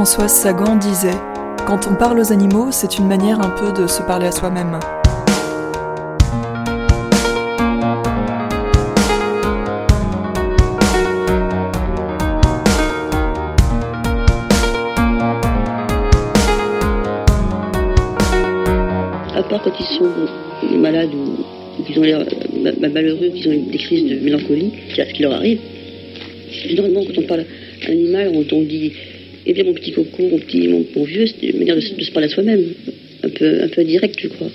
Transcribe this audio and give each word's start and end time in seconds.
Françoise 0.00 0.32
Sagan 0.32 0.76
disait 0.76 1.10
Quand 1.66 1.86
on 1.86 1.94
parle 1.94 2.20
aux 2.20 2.32
animaux, 2.32 2.68
c'est 2.70 2.96
une 2.96 3.06
manière 3.06 3.38
un 3.38 3.50
peu 3.50 3.70
de 3.78 3.86
se 3.86 4.00
parler 4.00 4.28
à 4.28 4.32
soi-même. 4.32 4.80
À 19.36 19.42
part 19.42 19.62
quand 19.62 19.70
ils 19.78 19.98
sont 19.98 20.78
malades 20.78 21.10
ou, 21.14 21.84
qu'ils 21.84 21.98
ont 21.98 22.02
l'air 22.02 22.20
euh, 22.20 22.88
malheureux, 22.90 23.28
qu'ils 23.34 23.48
ont 23.50 23.70
des 23.70 23.76
crises 23.76 24.10
de 24.10 24.24
mélancolie, 24.24 24.72
c'est 24.96 25.06
ce 25.06 25.12
qui 25.12 25.24
leur 25.24 25.34
arrive. 25.34 25.60
Généralement, 26.50 27.02
quand 27.04 27.18
on 27.18 27.26
parle 27.26 27.44
animal, 27.86 28.32
on 28.34 28.62
dit 28.62 28.94
Eh 29.50 29.52
bien, 29.52 29.64
mon 29.64 29.74
petit 29.74 29.90
coco, 29.90 30.22
mon 30.22 30.38
petit, 30.38 30.68
mon, 30.68 31.02
vieux, 31.02 31.26
c'est 31.26 31.48
une 31.48 31.58
manière 31.58 31.74
de, 31.74 31.80
se 31.80 32.12
parler 32.12 32.28
à 32.28 32.30
soi-même. 32.30 32.72
Un 33.24 33.30
peu, 33.30 33.64
un 33.64 33.68
peu 33.68 33.82
direct, 33.82 34.16
je 34.20 34.28
crois. 34.28 34.46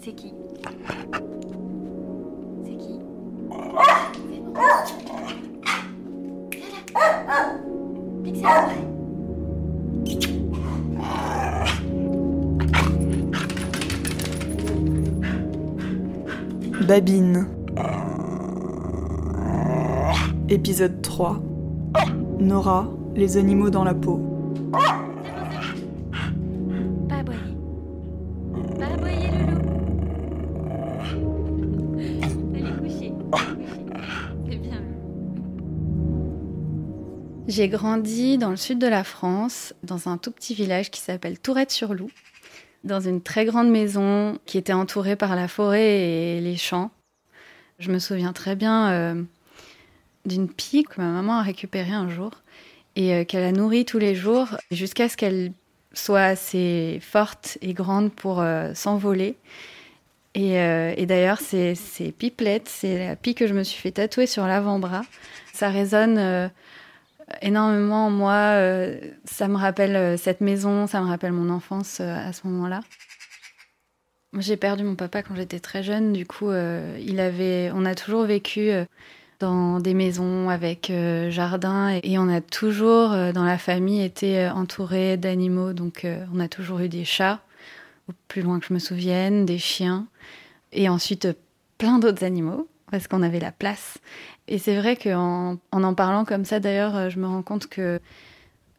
C'est 0.00 0.14
qui? 0.14 0.32
C'est 2.62 2.76
qui? 2.76 3.00
Pixel 8.22 8.95
Babine. 16.86 17.48
Épisode 20.48 21.02
3. 21.02 21.42
Nora, 22.38 22.88
les 23.16 23.36
animaux 23.38 23.70
dans 23.70 23.82
la 23.82 23.92
peau. 23.92 24.20
Pas 27.08 27.16
aboyer. 27.16 27.38
Pas 28.78 28.86
aboyer, 28.86 29.30
loulou. 29.32 29.60
Allez, 32.54 32.76
coucher. 32.78 33.12
C'est 34.48 34.58
bien. 34.58 34.80
J'ai 37.48 37.68
grandi 37.68 38.38
dans 38.38 38.50
le 38.50 38.56
sud 38.56 38.78
de 38.78 38.86
la 38.86 39.02
France, 39.02 39.74
dans 39.82 40.08
un 40.08 40.18
tout 40.18 40.30
petit 40.30 40.54
village 40.54 40.92
qui 40.92 41.00
s'appelle 41.00 41.40
Tourette-sur-Loup, 41.40 42.10
dans 42.86 43.00
une 43.00 43.20
très 43.20 43.44
grande 43.44 43.68
maison 43.68 44.38
qui 44.46 44.56
était 44.56 44.72
entourée 44.72 45.16
par 45.16 45.36
la 45.36 45.48
forêt 45.48 46.00
et 46.00 46.40
les 46.40 46.56
champs. 46.56 46.90
Je 47.78 47.90
me 47.90 47.98
souviens 47.98 48.32
très 48.32 48.56
bien 48.56 48.90
euh, 48.90 49.22
d'une 50.24 50.48
pie 50.48 50.84
que 50.84 51.00
ma 51.00 51.08
maman 51.08 51.38
a 51.38 51.42
récupérée 51.42 51.92
un 51.92 52.08
jour 52.08 52.30
et 52.94 53.12
euh, 53.12 53.24
qu'elle 53.24 53.44
a 53.44 53.52
nourrie 53.52 53.84
tous 53.84 53.98
les 53.98 54.14
jours 54.14 54.56
jusqu'à 54.70 55.08
ce 55.08 55.16
qu'elle 55.16 55.52
soit 55.92 56.22
assez 56.22 57.00
forte 57.02 57.58
et 57.60 57.74
grande 57.74 58.12
pour 58.12 58.40
euh, 58.40 58.72
s'envoler. 58.74 59.36
Et, 60.38 61.06
d'ailleurs, 61.06 61.40
ces, 61.40 61.74
ces 61.74 62.14
c'est 62.66 62.98
la 62.98 63.16
pie 63.16 63.34
que 63.34 63.46
je 63.46 63.54
me 63.54 63.62
suis 63.62 63.80
fait 63.80 63.92
tatouer 63.92 64.26
sur 64.26 64.46
l'avant-bras. 64.46 65.00
Ça 65.54 65.70
résonne 65.70 66.50
énormément 67.42 68.06
en 68.06 68.10
moi. 68.10 68.32
euh, 68.32 68.98
ça 69.24 69.48
me 69.48 69.56
rappelle 69.56 69.96
euh, 69.96 70.16
cette 70.16 70.40
maison, 70.40 70.86
ça 70.86 71.00
me 71.00 71.06
rappelle 71.06 71.32
mon 71.32 71.50
enfance 71.50 71.98
euh, 72.00 72.28
à 72.28 72.32
ce 72.32 72.46
moment-là. 72.46 72.80
J'ai 74.38 74.56
perdu 74.56 74.84
mon 74.84 74.96
papa 74.96 75.22
quand 75.22 75.34
j'étais 75.34 75.60
très 75.60 75.82
jeune. 75.82 76.12
Du 76.12 76.26
coup, 76.26 76.50
il 76.52 77.20
avait, 77.20 77.70
on 77.72 77.86
a 77.86 77.94
toujours 77.94 78.24
vécu 78.24 78.70
dans 79.38 79.80
des 79.80 79.94
maisons 79.94 80.50
avec 80.50 80.92
jardin 81.30 81.98
et, 82.02 82.18
on 82.18 82.28
a 82.28 82.42
toujours, 82.42 83.10
dans 83.32 83.44
la 83.44 83.56
famille, 83.56 84.02
été 84.02 84.46
entouré 84.48 85.16
d'animaux. 85.16 85.72
Donc, 85.72 86.06
on 86.34 86.40
a 86.40 86.48
toujours 86.48 86.80
eu 86.80 86.90
des 86.90 87.06
chats, 87.06 87.40
au 88.10 88.12
plus 88.28 88.42
loin 88.42 88.60
que 88.60 88.66
je 88.66 88.74
me 88.74 88.78
souvienne, 88.78 89.46
des 89.46 89.58
chiens 89.58 90.06
et 90.72 90.90
ensuite 90.90 91.28
plein 91.78 91.98
d'autres 91.98 92.24
animaux 92.24 92.68
parce 92.90 93.08
qu'on 93.08 93.22
avait 93.22 93.40
la 93.40 93.52
place. 93.52 93.98
Et 94.48 94.58
c'est 94.58 94.76
vrai 94.76 94.96
qu'en 94.96 95.58
en, 95.72 95.94
parlant 95.94 96.24
comme 96.24 96.44
ça, 96.44 96.60
d'ailleurs, 96.60 96.96
euh, 96.96 97.10
je 97.10 97.18
me 97.18 97.26
rends 97.26 97.42
compte 97.42 97.66
que 97.66 98.00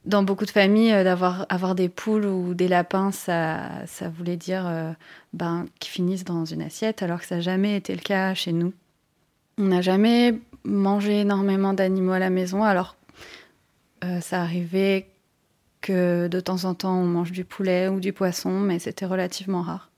dans 0.07 0.23
beaucoup 0.23 0.45
de 0.45 0.51
familles, 0.51 0.93
euh, 0.93 1.03
d'avoir 1.03 1.45
avoir 1.49 1.75
des 1.75 1.89
poules 1.89 2.25
ou 2.25 2.53
des 2.53 2.67
lapins, 2.67 3.11
ça, 3.11 3.85
ça 3.85 4.09
voulait 4.09 4.37
dire 4.37 4.65
euh, 4.65 4.91
ben, 5.33 5.65
qu'ils 5.79 5.91
finissent 5.91 6.23
dans 6.23 6.45
une 6.45 6.61
assiette, 6.61 7.03
alors 7.03 7.19
que 7.19 7.25
ça 7.25 7.35
n'a 7.35 7.41
jamais 7.41 7.75
été 7.75 7.93
le 7.93 8.01
cas 8.01 8.33
chez 8.33 8.53
nous. 8.53 8.73
On 9.57 9.65
n'a 9.65 9.81
jamais 9.81 10.39
mangé 10.63 11.21
énormément 11.21 11.73
d'animaux 11.73 12.13
à 12.13 12.19
la 12.19 12.29
maison, 12.29 12.63
alors 12.63 12.95
euh, 14.03 14.21
ça 14.21 14.41
arrivait 14.41 15.07
que 15.81 16.27
de 16.27 16.39
temps 16.39 16.65
en 16.65 16.73
temps 16.73 16.97
on 16.97 17.05
mange 17.05 17.31
du 17.31 17.43
poulet 17.43 17.87
ou 17.87 17.99
du 17.99 18.13
poisson, 18.13 18.51
mais 18.51 18.79
c'était 18.79 19.05
relativement 19.05 19.61
rare. 19.61 19.91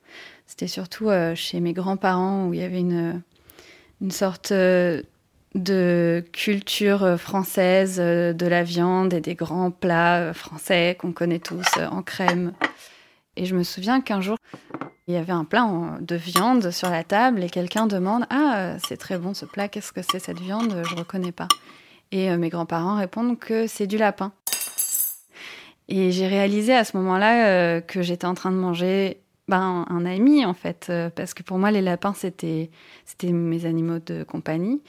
C'était 0.48 0.68
surtout 0.68 1.10
chez 1.36 1.60
mes 1.60 1.74
grands-parents 1.74 2.48
où 2.48 2.56
il 2.56 2.60
y 2.60 2.64
avait 2.64 2.80
une, 2.80 3.22
une 4.02 4.10
sorte 4.10 4.52
de 5.56 6.24
culture 6.32 7.04
euh, 7.04 7.18
française 7.18 7.98
euh, 8.00 8.34
de 8.34 8.46
la 8.46 8.64
viande 8.64 9.14
et 9.14 9.22
des 9.22 9.36
grands 9.36 9.72
plats 9.72 10.20
euh, 10.20 10.34
français 10.34 10.96
qu'on 11.00 11.12
connaît 11.12 11.40
tous 11.40 11.66
en 11.92 12.04
crème. 12.04 12.54
Et 13.36 13.46
je 13.46 13.56
me 13.56 13.64
souviens 13.64 14.02
qu'un 14.02 14.22
jour, 14.22 14.38
il 15.08 15.14
y 15.14 15.18
avait 15.18 15.34
un 15.34 15.46
plat 15.46 15.68
de 16.02 16.16
viande 16.16 16.70
sur 16.72 16.90
la 16.90 17.04
table 17.04 17.44
et 17.44 17.50
quelqu'un 17.50 17.88
demande 17.88 18.26
Ah, 18.30 18.76
c'est 18.86 18.98
très 18.98 19.18
bon 19.18 19.34
ce 19.34 19.46
plat, 19.46 19.68
qu'est-ce 19.68 19.92
que 19.92 20.02
c'est 20.02 20.20
cette 20.20 20.40
viande? 20.40 20.84
Je 20.88 20.94
ne 20.94 21.00
reconnais 21.00 21.32
pas. 21.32 21.48
Et 22.12 22.36
mes 22.38 22.50
grands-parents 22.50 22.98
répondent 22.98 23.40
que 23.40 23.66
c'est 23.66 23.88
du 23.88 23.98
lapin. 23.98 24.34
Et 25.88 26.12
j'ai 26.12 26.28
réalisé 26.28 26.76
à 26.76 26.84
ce 26.84 26.98
moment-là 26.98 27.82
que 27.82 28.02
j'étais 28.02 28.26
en 28.26 28.34
train 28.34 28.52
de 28.52 28.58
manger 28.58 29.22
ben, 29.48 29.86
un 29.90 30.06
ami, 30.06 30.46
en 30.46 30.54
fait, 30.54 30.92
parce 31.16 31.34
que 31.34 31.44
pour 31.44 31.60
moi, 31.60 31.72
les 31.72 31.82
lapins, 31.82 32.14
c'était 32.14 32.70
mes 33.24 33.66
animaux 33.66 34.00
de 34.00 34.24
compagnie. 34.24 34.82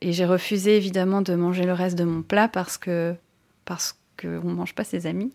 Et 0.00 0.12
j'ai 0.12 0.26
refusé 0.26 0.76
évidemment 0.76 1.22
de 1.22 1.34
manger 1.34 1.64
le 1.64 1.72
reste 1.72 1.96
de 1.96 2.04
mon 2.04 2.22
plat 2.22 2.48
parce 2.48 2.76
que 2.76 3.14
parce 3.64 3.98
qu'on 4.20 4.28
ne 4.28 4.54
mange 4.54 4.74
pas 4.74 4.84
ses 4.84 5.06
amis. 5.06 5.32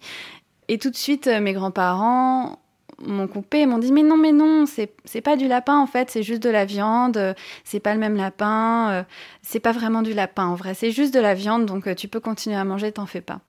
Et 0.67 0.77
tout 0.77 0.89
de 0.89 0.95
suite, 0.95 1.27
euh, 1.27 1.41
mes 1.41 1.53
grands-parents 1.53 2.59
m'ont 3.05 3.27
coupé 3.27 3.65
m'ont 3.65 3.79
dit 3.79 3.91
mais 3.91 4.03
non 4.03 4.15
mais 4.15 4.31
non 4.31 4.65
c'est 4.67 5.21
pas 5.21 5.35
du 5.35 5.47
lapin 5.47 5.75
en 5.79 5.87
fait 5.87 6.11
c'est 6.11 6.21
juste 6.21 6.43
de 6.43 6.51
la 6.51 6.65
viande 6.65 7.17
euh, 7.17 7.33
c'est 7.63 7.79
pas 7.79 7.95
le 7.95 7.99
même 7.99 8.15
lapin 8.15 8.91
euh, 8.91 9.03
c'est 9.41 9.59
pas 9.59 9.71
vraiment 9.71 10.03
du 10.03 10.13
lapin 10.13 10.45
en 10.45 10.53
vrai 10.53 10.75
c'est 10.75 10.91
juste 10.91 11.11
de 11.11 11.19
la 11.19 11.33
viande 11.33 11.65
donc 11.65 11.95
tu 11.95 12.07
peux 12.07 12.19
continuer 12.19 12.57
à 12.57 12.63
manger 12.63 12.91
t'en 12.91 13.07
fais 13.07 13.21
pas 13.21 13.39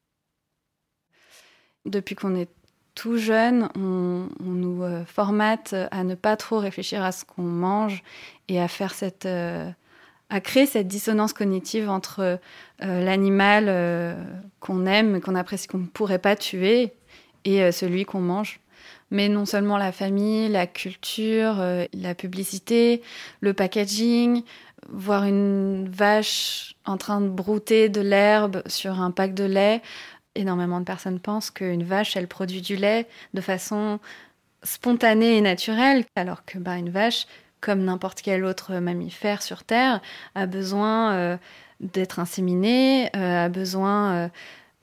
depuis 1.85 2.15
qu'on 2.15 2.35
est 2.35 2.49
tout 2.95 3.19
jeune 3.19 3.69
on, 3.77 4.29
nous 4.41 4.85
formate 5.05 5.75
à 5.91 6.03
ne 6.03 6.15
pas 6.15 6.39
trop 6.39 6.59
réfléchir 6.59 7.05
à 7.05 7.13
ce 7.13 7.27
qu'on 7.27 7.43
mange 7.43 8.03
et 8.49 8.59
à 8.59 8.69
faire 8.69 8.95
cette 8.95 9.29
à 10.33 10.41
créer 10.41 10.65
cette 10.65 10.89
dissonance 10.89 11.35
cognitive 11.35 11.91
entre 11.91 12.21
euh, 12.21 13.05
l'animal 13.05 13.67
euh, 13.69 14.15
qu'on 14.61 14.87
aime 14.87 15.21
qu'on 15.21 15.35
apprécie 15.35 15.67
qu'on 15.67 15.79
ne 15.79 15.87
pourrait 15.87 16.19
pas 16.19 16.37
tuer 16.37 16.95
et 17.45 17.63
euh, 17.63 17.71
celui 17.71 18.05
qu'on 18.05 18.21
mange 18.21 18.59
mais 19.11 19.29
non 19.29 19.45
seulement 19.45 19.77
la 19.77 19.93
famille, 19.93 20.49
la 20.49 20.67
culture, 20.67 21.63
la 21.93 22.15
publicité, 22.15 23.03
le 23.43 23.53
packaging, 23.53 24.43
voir 24.89 25.25
une 25.25 25.87
vache 25.87 26.77
en 26.87 26.97
train 26.97 27.21
de 27.21 27.29
brouter 27.29 27.91
de 27.91 28.01
l'herbe 28.01 28.63
sur 28.65 29.03
un 29.03 29.11
pack 29.11 29.35
de 29.35 29.45
lait. 29.45 29.83
Énormément 30.35 30.81
de 30.81 30.87
personnes 30.87 31.21
pensent 31.21 31.51
qu'une 31.51 31.83
vache, 31.83 32.17
elle 32.17 32.27
produit 32.27 32.63
du 32.63 32.75
lait 32.75 33.07
de 33.35 33.43
façon 33.43 34.01
spontanée 34.63 35.37
et 35.37 35.43
naturelle, 35.43 36.07
alors 36.17 36.47
que 36.47 36.57
bah, 36.57 36.79
une 36.79 36.89
vache, 36.89 37.27
comme 37.63 37.85
n'importe 37.85 38.21
quel 38.21 38.45
autre 38.45 38.75
mammifère 38.75 39.41
sur 39.41 39.65
Terre, 39.65 40.03
a 40.35 40.45
besoin 40.45 41.13
euh, 41.13 41.37
d'être 41.81 42.19
inséminée, 42.19 43.09
euh, 43.17 43.47
a 43.47 43.49
besoin 43.49 44.13
euh, 44.13 44.29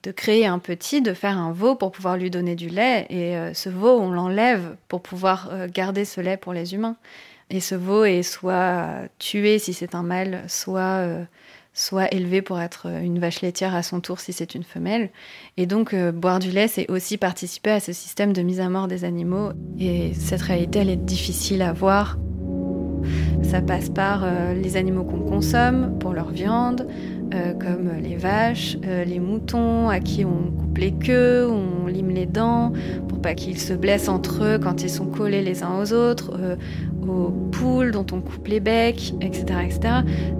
de 0.04 0.12
créer 0.12 0.48
un 0.48 0.60
petit, 0.60 1.02
de 1.02 1.14
faire 1.14 1.38
un 1.38 1.52
veau 1.52 1.76
pour 1.76 1.92
pouvoir 1.92 2.18
lui 2.18 2.32
donner 2.32 2.56
du 2.56 2.70
lait. 2.70 3.06
Et 3.10 3.54
ce 3.54 3.68
veau, 3.70 4.00
on 4.00 4.12
l'enlève 4.12 4.78
pour 4.88 5.02
pouvoir 5.02 5.52
garder 5.68 6.06
ce 6.06 6.22
lait 6.22 6.38
pour 6.38 6.54
les 6.54 6.74
humains. 6.74 6.96
Et 7.50 7.60
ce 7.60 7.76
veau 7.76 8.06
est 8.06 8.24
soit 8.24 8.88
tué 9.18 9.60
si 9.60 9.74
c'est 9.74 9.96
un 9.96 10.04
mâle, 10.04 10.46
soit, 10.48 11.06
soit 11.74 12.14
élevé 12.14 12.42
pour 12.42 12.62
être 12.62 12.86
une 12.86 13.20
vache 13.20 13.42
laitière 13.42 13.76
à 13.76 13.84
son 13.84 14.00
tour 14.00 14.22
si 14.22 14.32
c'est 14.32 14.56
une 14.56 14.64
femelle. 14.64 15.10
Et 15.58 15.66
donc, 15.66 15.94
boire 15.94 16.40
du 16.40 16.50
lait, 16.50 16.70
c'est 16.70 16.90
aussi 16.90 17.18
participer 17.18 17.72
à 17.72 17.82
ce 17.82 17.92
système 17.92 18.32
de 18.32 18.42
mise 18.42 18.62
à 18.62 18.70
mort 18.70 18.88
des 18.88 19.04
animaux. 19.04 19.50
Et 19.80 20.14
cette 20.14 20.44
réalité, 20.44 20.80
elle 20.80 20.90
est 20.90 20.96
difficile 20.96 21.62
à 21.62 21.74
voir. 21.74 22.18
Ça 23.50 23.62
passe 23.62 23.90
par 23.90 24.22
euh, 24.24 24.54
les 24.54 24.78
animaux 24.78 25.04
qu'on 25.04 25.22
consomme 25.22 25.98
pour 26.00 26.14
leur 26.14 26.30
viande, 26.30 26.88
euh, 27.34 27.54
comme 27.54 27.90
les 28.00 28.16
vaches, 28.16 28.78
euh, 28.86 29.04
les 29.04 29.20
moutons 29.20 29.90
à 29.90 30.00
qui 30.00 30.24
on 30.24 30.52
coupe 30.52 30.78
les 30.78 30.92
queues, 30.92 31.50
on 31.50 31.88
lime 31.88 32.10
les 32.10 32.28
dents 32.28 32.72
pour 33.08 33.08
pour 33.08 33.22
pas 33.24 33.34
qu'ils 33.34 33.60
se 33.60 33.74
blessent 33.74 34.08
entre 34.08 34.44
eux 34.44 34.60
quand 34.60 34.84
ils 34.84 34.90
sont 34.90 35.08
collés 35.08 35.42
les 35.42 35.64
uns 35.64 35.82
aux 35.82 35.92
autres, 35.92 36.32
aux 37.06 37.32
poules 37.52 37.92
dont 37.92 38.06
on 38.14 38.22
coupe 38.22 38.48
les 38.48 38.62
becs, 38.62 39.14
etc., 39.20 39.46
etc. 39.66 39.94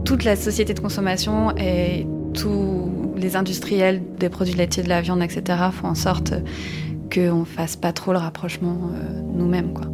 Toute 0.06 0.24
la 0.24 0.38
société 0.38 0.74
de 0.74 0.80
consommation 0.80 1.54
et 1.58 2.08
tous 2.34 2.90
les 3.18 3.36
industriels 3.36 4.02
des 4.18 4.30
produits 4.30 4.54
laitiers, 4.54 4.84
de 4.84 4.88
la 4.88 5.02
viande, 5.02 5.22
etc. 5.22 5.60
font 5.74 5.88
en 5.88 5.96
sorte 5.96 6.36
qu'on 7.14 7.44
fasse 7.44 7.76
pas 7.76 7.92
trop 7.92 8.14
le 8.14 8.20
rapprochement 8.20 8.92
nous-mêmes, 9.36 9.74
quoi. 9.74 9.88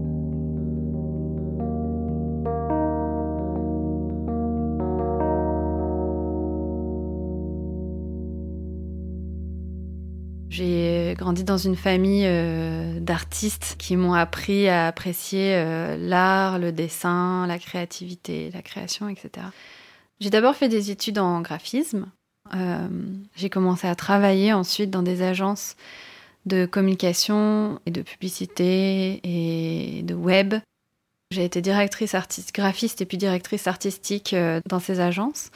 Grandi 11.16 11.44
dans 11.44 11.58
une 11.58 11.76
famille 11.76 12.26
euh, 12.26 13.00
d'artistes 13.00 13.76
qui 13.78 13.96
m'ont 13.98 14.14
appris 14.14 14.68
à 14.68 14.88
apprécier 14.88 15.56
euh, 15.56 15.98
l'art, 15.98 16.60
le 16.60 16.72
dessin, 16.72 17.48
la 17.48 17.58
créativité, 17.58 18.52
la 18.54 18.62
création, 18.62 19.10
etc. 19.10 19.48
J'ai 20.20 20.30
d'abord 20.30 20.56
fait 20.56 20.70
des 20.70 20.92
études 20.92 21.20
en 21.20 21.42
graphisme. 21.42 22.08
Euh, 22.54 22.88
j'ai 23.36 23.50
commencé 23.50 23.88
à 23.88 23.96
travailler 23.96 24.54
ensuite 24.54 24.92
dans 24.92 25.02
des 25.02 25.22
agences 25.22 25.76
de 26.46 26.66
communication 26.66 27.80
et 27.86 27.92
de 27.92 28.02
publicité 28.02 29.20
et 29.24 30.04
de 30.04 30.14
web. 30.14 30.54
J'ai 31.32 31.44
été 31.44 31.62
directrice 31.62 32.14
artiste, 32.14 32.54
graphiste 32.54 33.02
et 33.02 33.06
puis 33.06 33.18
directrice 33.18 33.66
artistique 33.66 34.36
dans 34.70 34.80
ces 34.80 35.00
agences. 35.00 35.50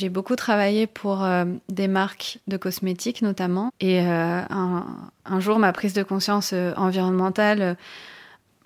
J'ai 0.00 0.08
beaucoup 0.08 0.34
travaillé 0.34 0.86
pour 0.86 1.22
euh, 1.22 1.44
des 1.68 1.86
marques 1.86 2.38
de 2.46 2.56
cosmétiques 2.56 3.20
notamment. 3.20 3.70
Et 3.80 4.00
euh, 4.00 4.40
un, 4.48 5.40
jour, 5.40 5.58
ma 5.58 5.74
prise 5.74 5.92
de 5.92 6.02
conscience 6.02 6.52
euh, 6.54 6.72
environnementale 6.78 7.76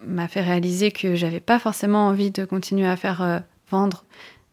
m'a 0.07 0.29
fait 0.29 0.43
réaliser 0.43 0.93
que 0.93 1.17
j'avais 1.17 1.41
pas 1.41 1.59
forcément 1.59 2.07
envie 2.07 2.31
de 2.31 2.45
continuer 2.45 2.87
à 2.87 2.95
faire 2.95 3.43
vendre 3.69 4.05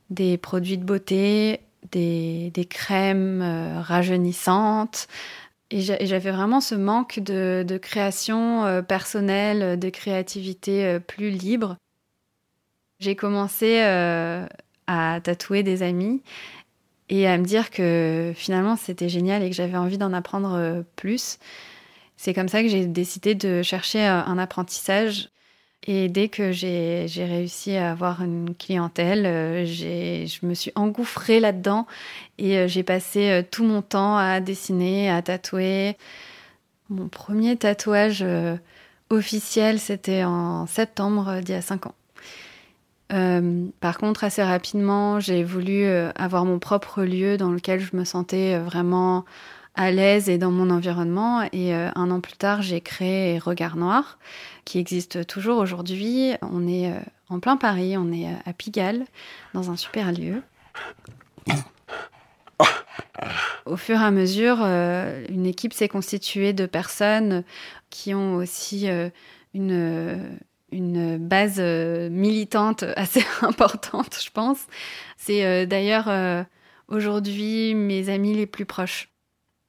des 0.09 0.39
produits 0.39 0.79
de 0.79 0.83
beauté, 0.83 1.59
des, 1.91 2.67
crèmes 2.67 3.43
rajeunissantes. 3.81 5.07
Et 5.69 5.81
j'avais 5.81 6.31
vraiment 6.31 6.61
ce 6.61 6.73
manque 6.73 7.19
de 7.19 7.77
création 7.77 8.83
personnelle, 8.87 9.77
de 9.77 9.89
créativité 9.89 10.99
plus 10.99 11.29
libre. 11.29 11.75
J'ai 12.99 13.15
commencé 13.15 13.81
à 13.81 15.19
tatouer 15.21 15.63
des 15.63 15.83
amis 15.83 16.21
et 17.11 17.27
à 17.27 17.37
me 17.37 17.43
dire 17.43 17.69
que 17.69 18.31
finalement 18.35 18.77
c'était 18.77 19.09
génial 19.09 19.43
et 19.43 19.49
que 19.49 19.55
j'avais 19.55 19.77
envie 19.77 19.97
d'en 19.97 20.13
apprendre 20.13 20.53
euh, 20.55 20.81
plus. 20.95 21.37
C'est 22.15 22.33
comme 22.33 22.47
ça 22.47 22.63
que 22.63 22.69
j'ai 22.69 22.85
décidé 22.85 23.35
de 23.35 23.61
chercher 23.61 24.07
euh, 24.07 24.23
un 24.23 24.37
apprentissage. 24.37 25.29
Et 25.87 26.09
dès 26.09 26.29
que 26.29 26.51
j'ai 26.51 27.07
réussi 27.17 27.75
à 27.75 27.91
avoir 27.91 28.21
une 28.21 28.55
clientèle, 28.55 29.25
euh, 29.25 29.65
je 29.65 30.45
me 30.45 30.53
suis 30.53 30.71
engouffrée 30.75 31.39
là-dedans 31.39 31.87
et 32.37 32.67
j'ai 32.67 32.83
passé 32.83 33.43
tout 33.49 33.63
mon 33.63 33.81
temps 33.81 34.15
à 34.15 34.39
dessiner, 34.41 35.09
à 35.09 35.23
tatouer. 35.23 35.97
Mon 36.89 37.07
premier 37.07 37.57
tatouage 37.57 38.23
officiel, 39.09 39.79
c'était 39.79 40.23
en 40.23 40.67
septembre 40.67 41.41
d'il 41.41 41.55
y 41.55 41.57
a 41.57 41.63
cinq 41.63 41.87
ans. 41.87 41.95
Euh, 43.13 43.67
par 43.79 43.97
contre, 43.97 44.23
assez 44.23 44.43
rapidement, 44.43 45.19
j'ai 45.19 45.43
voulu 45.43 45.83
euh, 45.83 46.11
avoir 46.15 46.45
mon 46.45 46.59
propre 46.59 47.03
lieu 47.03 47.37
dans 47.37 47.51
lequel 47.51 47.79
je 47.79 47.95
me 47.95 48.05
sentais 48.05 48.55
euh, 48.55 48.63
vraiment 48.63 49.25
à 49.75 49.91
l'aise 49.91 50.29
et 50.29 50.37
dans 50.37 50.51
mon 50.51 50.69
environnement. 50.69 51.47
Et 51.53 51.73
un 51.73 52.11
an 52.11 52.19
plus 52.19 52.33
tard, 52.33 52.61
j'ai 52.61 52.81
créé 52.81 53.39
Regard 53.39 53.77
Noir, 53.77 54.19
qui 54.65 54.79
existe 54.79 55.25
toujours 55.27 55.59
aujourd'hui. 55.59 56.33
On 56.41 56.67
est 56.67 56.91
en 57.29 57.39
plein 57.39 57.55
Paris, 57.55 57.95
on 57.97 58.11
est 58.11 58.27
à 58.45 58.51
Pigalle, 58.51 59.05
dans 59.53 59.71
un 59.71 59.77
super 59.77 60.11
lieu. 60.11 60.43
Au 63.65 63.77
fur 63.77 64.01
et 64.01 64.03
à 64.03 64.11
mesure, 64.11 64.57
une 64.59 65.45
équipe 65.45 65.71
s'est 65.71 65.87
constituée 65.87 66.51
de 66.51 66.65
personnes 66.65 67.45
qui 67.89 68.13
ont 68.13 68.35
aussi 68.35 68.89
une 69.53 70.19
une 70.71 71.17
base 71.17 71.57
euh, 71.59 72.09
militante 72.09 72.83
assez 72.95 73.23
importante, 73.41 74.19
je 74.23 74.31
pense. 74.31 74.67
C'est 75.17 75.45
euh, 75.45 75.65
d'ailleurs 75.65 76.07
euh, 76.07 76.43
aujourd'hui 76.87 77.75
mes 77.75 78.09
amis 78.09 78.33
les 78.33 78.47
plus 78.47 78.65
proches. 78.65 79.09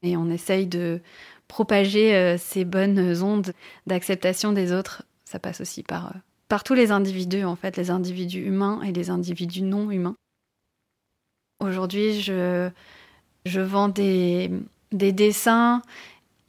Et 0.02 0.16
on 0.16 0.30
essaye 0.30 0.66
de 0.66 1.00
propager 1.46 2.36
ces 2.36 2.64
bonnes 2.64 3.22
ondes 3.22 3.52
d'acceptation 3.86 4.52
des 4.52 4.72
autres. 4.72 5.04
Ça 5.24 5.38
passe 5.38 5.60
aussi 5.60 5.84
par, 5.84 6.14
par 6.48 6.64
tous 6.64 6.74
les 6.74 6.90
individus, 6.90 7.44
en 7.44 7.54
fait, 7.54 7.76
les 7.76 7.90
individus 7.90 8.40
humains 8.40 8.82
et 8.82 8.92
les 8.92 9.10
individus 9.10 9.62
non 9.62 9.92
humains. 9.92 10.16
Aujourd'hui, 11.60 12.20
je, 12.20 12.68
je 13.46 13.60
vends 13.60 13.88
des, 13.88 14.50
des 14.90 15.12
dessins 15.12 15.82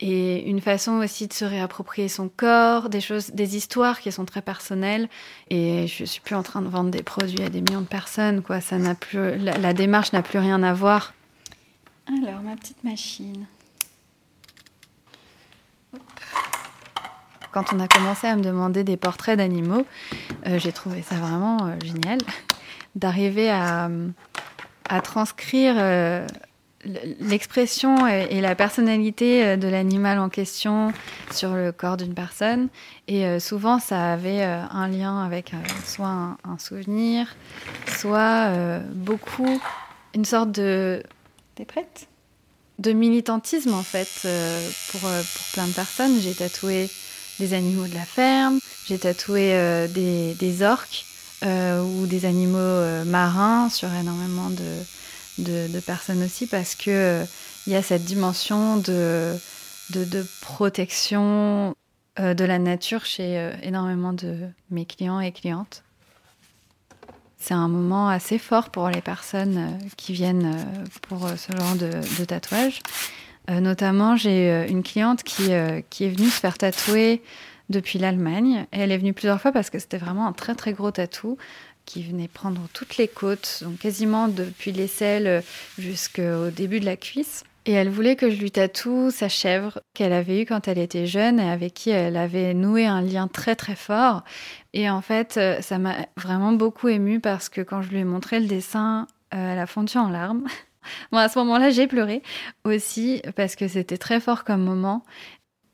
et 0.05 0.49
une 0.49 0.59
façon 0.59 0.97
aussi 1.01 1.27
de 1.27 1.33
se 1.33 1.45
réapproprier 1.45 2.09
son 2.09 2.27
corps, 2.27 2.89
des 2.89 2.99
choses, 2.99 3.29
des 3.31 3.55
histoires 3.55 4.01
qui 4.01 4.11
sont 4.11 4.25
très 4.25 4.41
personnelles. 4.41 5.07
Et 5.49 5.87
je 5.87 6.03
suis 6.03 6.19
plus 6.19 6.35
en 6.35 6.43
train 6.43 6.61
de 6.61 6.67
vendre 6.67 6.91
des 6.91 7.03
produits 7.03 7.41
à 7.41 7.47
des 7.47 7.61
millions 7.61 7.79
de 7.79 7.87
personnes, 7.87 8.41
quoi. 8.41 8.59
Ça 8.59 8.77
n'a 8.77 8.95
plus, 8.95 9.37
la, 9.37 9.73
démarche 9.73 10.11
n'a 10.11 10.21
plus 10.21 10.39
rien 10.39 10.61
à 10.61 10.73
voir. 10.73 11.13
Alors 12.09 12.41
ma 12.41 12.57
petite 12.57 12.83
machine. 12.83 13.45
Quand 17.53 17.71
on 17.71 17.79
a 17.79 17.87
commencé 17.87 18.27
à 18.27 18.35
me 18.35 18.41
demander 18.41 18.83
des 18.83 18.97
portraits 18.97 19.37
d'animaux, 19.37 19.85
euh, 20.47 20.59
j'ai 20.59 20.73
trouvé 20.73 21.01
ça 21.01 21.15
vraiment 21.15 21.65
euh, 21.65 21.75
génial 21.81 22.17
d'arriver 22.95 23.49
à, 23.49 23.89
à 24.89 24.99
transcrire. 24.99 25.75
Euh, 25.77 26.27
l'expression 27.19 28.07
et 28.07 28.41
la 28.41 28.55
personnalité 28.55 29.45
euh, 29.45 29.57
de 29.57 29.67
l'animal 29.67 30.19
en 30.19 30.29
question 30.29 30.91
sur 31.31 31.53
le 31.53 31.71
corps 31.71 31.97
d'une 31.97 32.13
personne. 32.13 32.69
Et 33.07 33.25
euh, 33.25 33.39
souvent, 33.39 33.79
ça 33.79 34.13
avait 34.13 34.43
euh, 34.43 34.61
un 34.69 34.87
lien 34.87 35.23
avec 35.23 35.51
soit 35.85 36.07
un, 36.07 36.57
souvenir, 36.57 37.35
soit 37.97 38.51
beaucoup 38.93 39.61
une 40.13 40.25
sorte 40.25 40.51
de... 40.51 41.03
T'es 41.55 41.65
prête? 41.65 42.07
De 42.79 42.91
militantisme, 42.91 43.73
en 43.73 43.83
fait, 43.83 44.27
pour, 44.91 45.01
pour 45.01 45.45
plein 45.53 45.67
de 45.67 45.73
personnes. 45.73 46.19
J'ai 46.21 46.33
tatoué 46.33 46.89
des 47.39 47.53
animaux 47.53 47.87
de 47.87 47.93
la 47.93 48.05
ferme, 48.05 48.59
j'ai 48.87 48.97
tatoué 48.97 49.87
des, 49.93 50.33
des, 50.35 50.61
orques 50.63 51.05
ou 51.43 52.05
des 52.05 52.25
animaux 52.25 53.05
marins 53.05 53.69
sur 53.69 53.91
énormément 53.93 54.49
de 54.49 54.63
de, 55.37 55.79
personnes 55.79 56.23
aussi 56.23 56.47
parce 56.47 56.75
que 56.75 56.91
euh, 56.91 57.25
il 57.67 57.73
y 57.73 57.75
a 57.75 57.81
cette 57.81 58.03
dimension 58.03 58.77
de, 58.77 59.35
de, 59.91 60.25
protection 60.41 61.75
euh, 62.19 62.33
de 62.33 62.45
la 62.45 62.59
nature 62.59 63.05
chez 63.05 63.37
euh, 63.37 63.51
énormément 63.61 64.13
de 64.13 64.37
mes 64.69 64.85
clients 64.85 65.19
et 65.19 65.31
clientes. 65.31 65.83
C'est 67.37 67.53
un 67.53 67.67
moment 67.67 68.07
assez 68.07 68.37
fort 68.37 68.69
pour 68.69 68.89
les 68.89 69.01
personnes 69.01 69.77
qui 69.97 70.13
viennent 70.13 70.65
pour 71.01 71.27
ce 71.27 71.51
genre 71.51 71.75
de, 71.75 71.89
de 72.17 72.23
tatouage. 72.23 72.79
notamment, 73.49 74.15
j'ai 74.15 74.65
une 74.69 74.81
cliente 74.81 75.23
qui, 75.23 75.49
qui 75.89 76.05
est 76.05 76.09
venue 76.09 76.29
se 76.29 76.39
faire 76.39 76.57
tatouer 76.57 77.21
depuis 77.69 77.99
l'Allemagne. 77.99 78.65
Et 78.71 78.79
elle 78.79 78.93
est 78.93 78.97
venue 78.97 79.11
plusieurs 79.11 79.41
fois 79.41 79.51
parce 79.51 79.69
que 79.69 79.77
c'était 79.77 79.97
vraiment 79.97 80.25
un 80.25 80.31
très 80.31 80.55
très 80.55 80.71
gros 80.71 80.91
tatou 80.91 81.37
qui 81.85 82.03
venait 82.03 82.27
prendre 82.27 82.67
toutes 82.73 82.97
les 82.97 83.07
côtes, 83.07 83.59
donc 83.61 83.79
quasiment 83.79 84.27
depuis 84.27 84.71
l'aisselle 84.71 85.43
jusqu'au 85.77 86.49
début 86.49 86.79
de 86.79 86.85
la 86.85 86.97
cuisse. 86.97 87.43
Et 87.65 87.71
elle 87.71 87.89
voulait 87.89 88.17
que 88.17 88.29
je 88.29 88.35
lui 88.35 88.51
tatoue 88.51 89.09
sa 89.09 89.29
chèvre 89.29 89.79
qu'elle 89.93 90.11
avait 90.11 90.41
eue 90.41 90.45
quand 90.45 90.67
elle 90.67 90.79
était 90.79 91.05
jeune 91.05 91.39
et 91.39 91.49
avec 91.49 91.73
qui 91.73 91.91
elle 91.91 92.17
avait 92.17 92.53
noué 92.53 92.85
un 92.85 93.01
lien 93.01 93.29
très 93.29 93.55
très 93.55 93.75
fort. 93.75 94.23
Et 94.73 94.89
en 94.89 95.01
fait, 95.01 95.39
ça 95.61 95.77
m'a 95.77 95.95
vraiment 96.17 96.51
beaucoup 96.51 96.89
émue 96.89 97.21
parce 97.21 97.47
que 97.47 97.61
quand 97.61 97.81
je 97.81 97.89
lui 97.89 97.99
ai 97.99 98.03
montré 98.03 98.41
le 98.41 98.47
dessin, 98.47 99.07
euh, 99.33 99.53
elle 99.53 99.59
a 99.59 99.67
fondu 99.67 99.97
en 99.97 100.09
larmes. 100.09 100.45
Bon, 101.13 101.17
à 101.17 101.29
ce 101.29 101.39
moment-là, 101.39 101.69
j'ai 101.69 101.87
pleuré 101.87 102.21
aussi 102.65 103.21
parce 103.37 103.55
que 103.55 103.69
c'était 103.69 103.97
très 103.97 104.19
fort 104.19 104.43
comme 104.43 104.61
moment. 104.61 105.05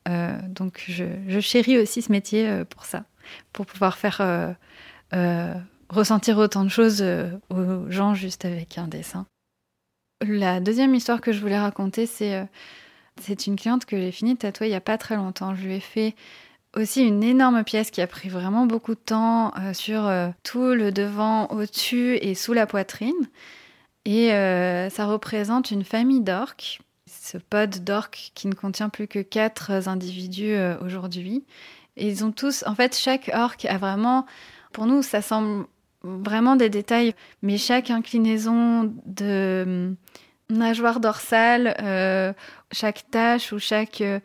Euh, 0.07 0.37
donc, 0.47 0.83
je, 0.87 1.39
chéris 1.39 1.79
aussi 1.79 2.03
ce 2.03 2.11
métier 2.11 2.47
euh, 2.47 2.63
pour 2.63 2.85
ça, 2.85 3.05
pour 3.51 3.65
pouvoir 3.65 3.97
faire 3.97 4.21
ressentir 5.89 6.37
autant 6.37 6.63
de 6.63 6.69
choses 6.69 7.01
euh, 7.01 7.29
aux 7.49 7.89
gens 7.89 8.13
juste 8.13 8.45
avec 8.45 8.77
un 8.77 8.87
dessin. 8.87 9.25
La 10.21 10.59
deuxième 10.59 10.93
histoire 10.95 11.21
que 11.21 11.31
je 11.31 11.39
voulais 11.39 11.59
raconter, 11.59 12.05
c'est 12.05 12.35
euh, 12.35 12.45
c'est 13.21 13.47
une 13.47 13.55
cliente 13.55 13.85
que 13.85 13.97
j'ai 13.97 14.11
fini 14.11 14.33
de 14.33 14.39
tatouer 14.39 14.67
il 14.67 14.71
n'y 14.71 14.75
a 14.75 14.81
pas 14.81 14.97
très 14.97 15.15
longtemps. 15.15 15.55
Je 15.55 15.63
lui 15.63 15.75
ai 15.75 15.79
fait 15.79 16.15
aussi 16.75 17.03
une 17.03 17.23
énorme 17.23 17.63
pièce 17.63 17.91
qui 17.91 18.01
a 18.01 18.07
pris 18.07 18.29
vraiment 18.29 18.65
beaucoup 18.65 18.93
de 18.93 18.99
temps 18.99 19.51
euh, 19.57 19.73
sur 19.73 20.09
tout 20.43 20.73
le 20.73 20.91
devant, 20.91 21.47
au-dessus 21.47 22.15
et 22.21 22.35
sous 22.35 22.53
la 22.53 22.65
poitrine. 22.65 23.27
Et 24.05 24.29
ça 24.89 25.05
représente 25.05 25.69
une 25.71 25.83
famille 25.83 26.21
d'orques. 26.21 26.79
Ce 27.05 27.37
pod 27.37 27.83
d'orques 27.83 28.31
qui 28.33 28.47
ne 28.47 28.55
contient 28.55 28.89
plus 28.89 29.07
que 29.07 29.19
quatre 29.19 29.71
individus 29.87 30.55
aujourd'hui. 30.81 31.43
Et 31.97 32.07
ils 32.07 32.23
ont 32.23 32.31
tous, 32.31 32.63
en 32.65 32.73
fait, 32.73 32.97
chaque 32.97 33.29
orque 33.33 33.65
a 33.65 33.77
vraiment, 33.77 34.25
pour 34.71 34.85
nous, 34.85 35.03
ça 35.03 35.21
semble 35.21 35.65
vraiment 36.03 36.55
des 36.55 36.69
détails, 36.69 37.13
mais 37.41 37.57
chaque 37.57 37.89
inclinaison 37.89 38.93
de 39.05 39.95
nageoire 40.49 40.99
dorsale, 40.99 41.75
euh, 41.81 42.33
chaque 42.71 43.09
tache 43.11 43.51
ou 43.51 43.59
chaque 43.59 44.01
euh, 44.01 44.19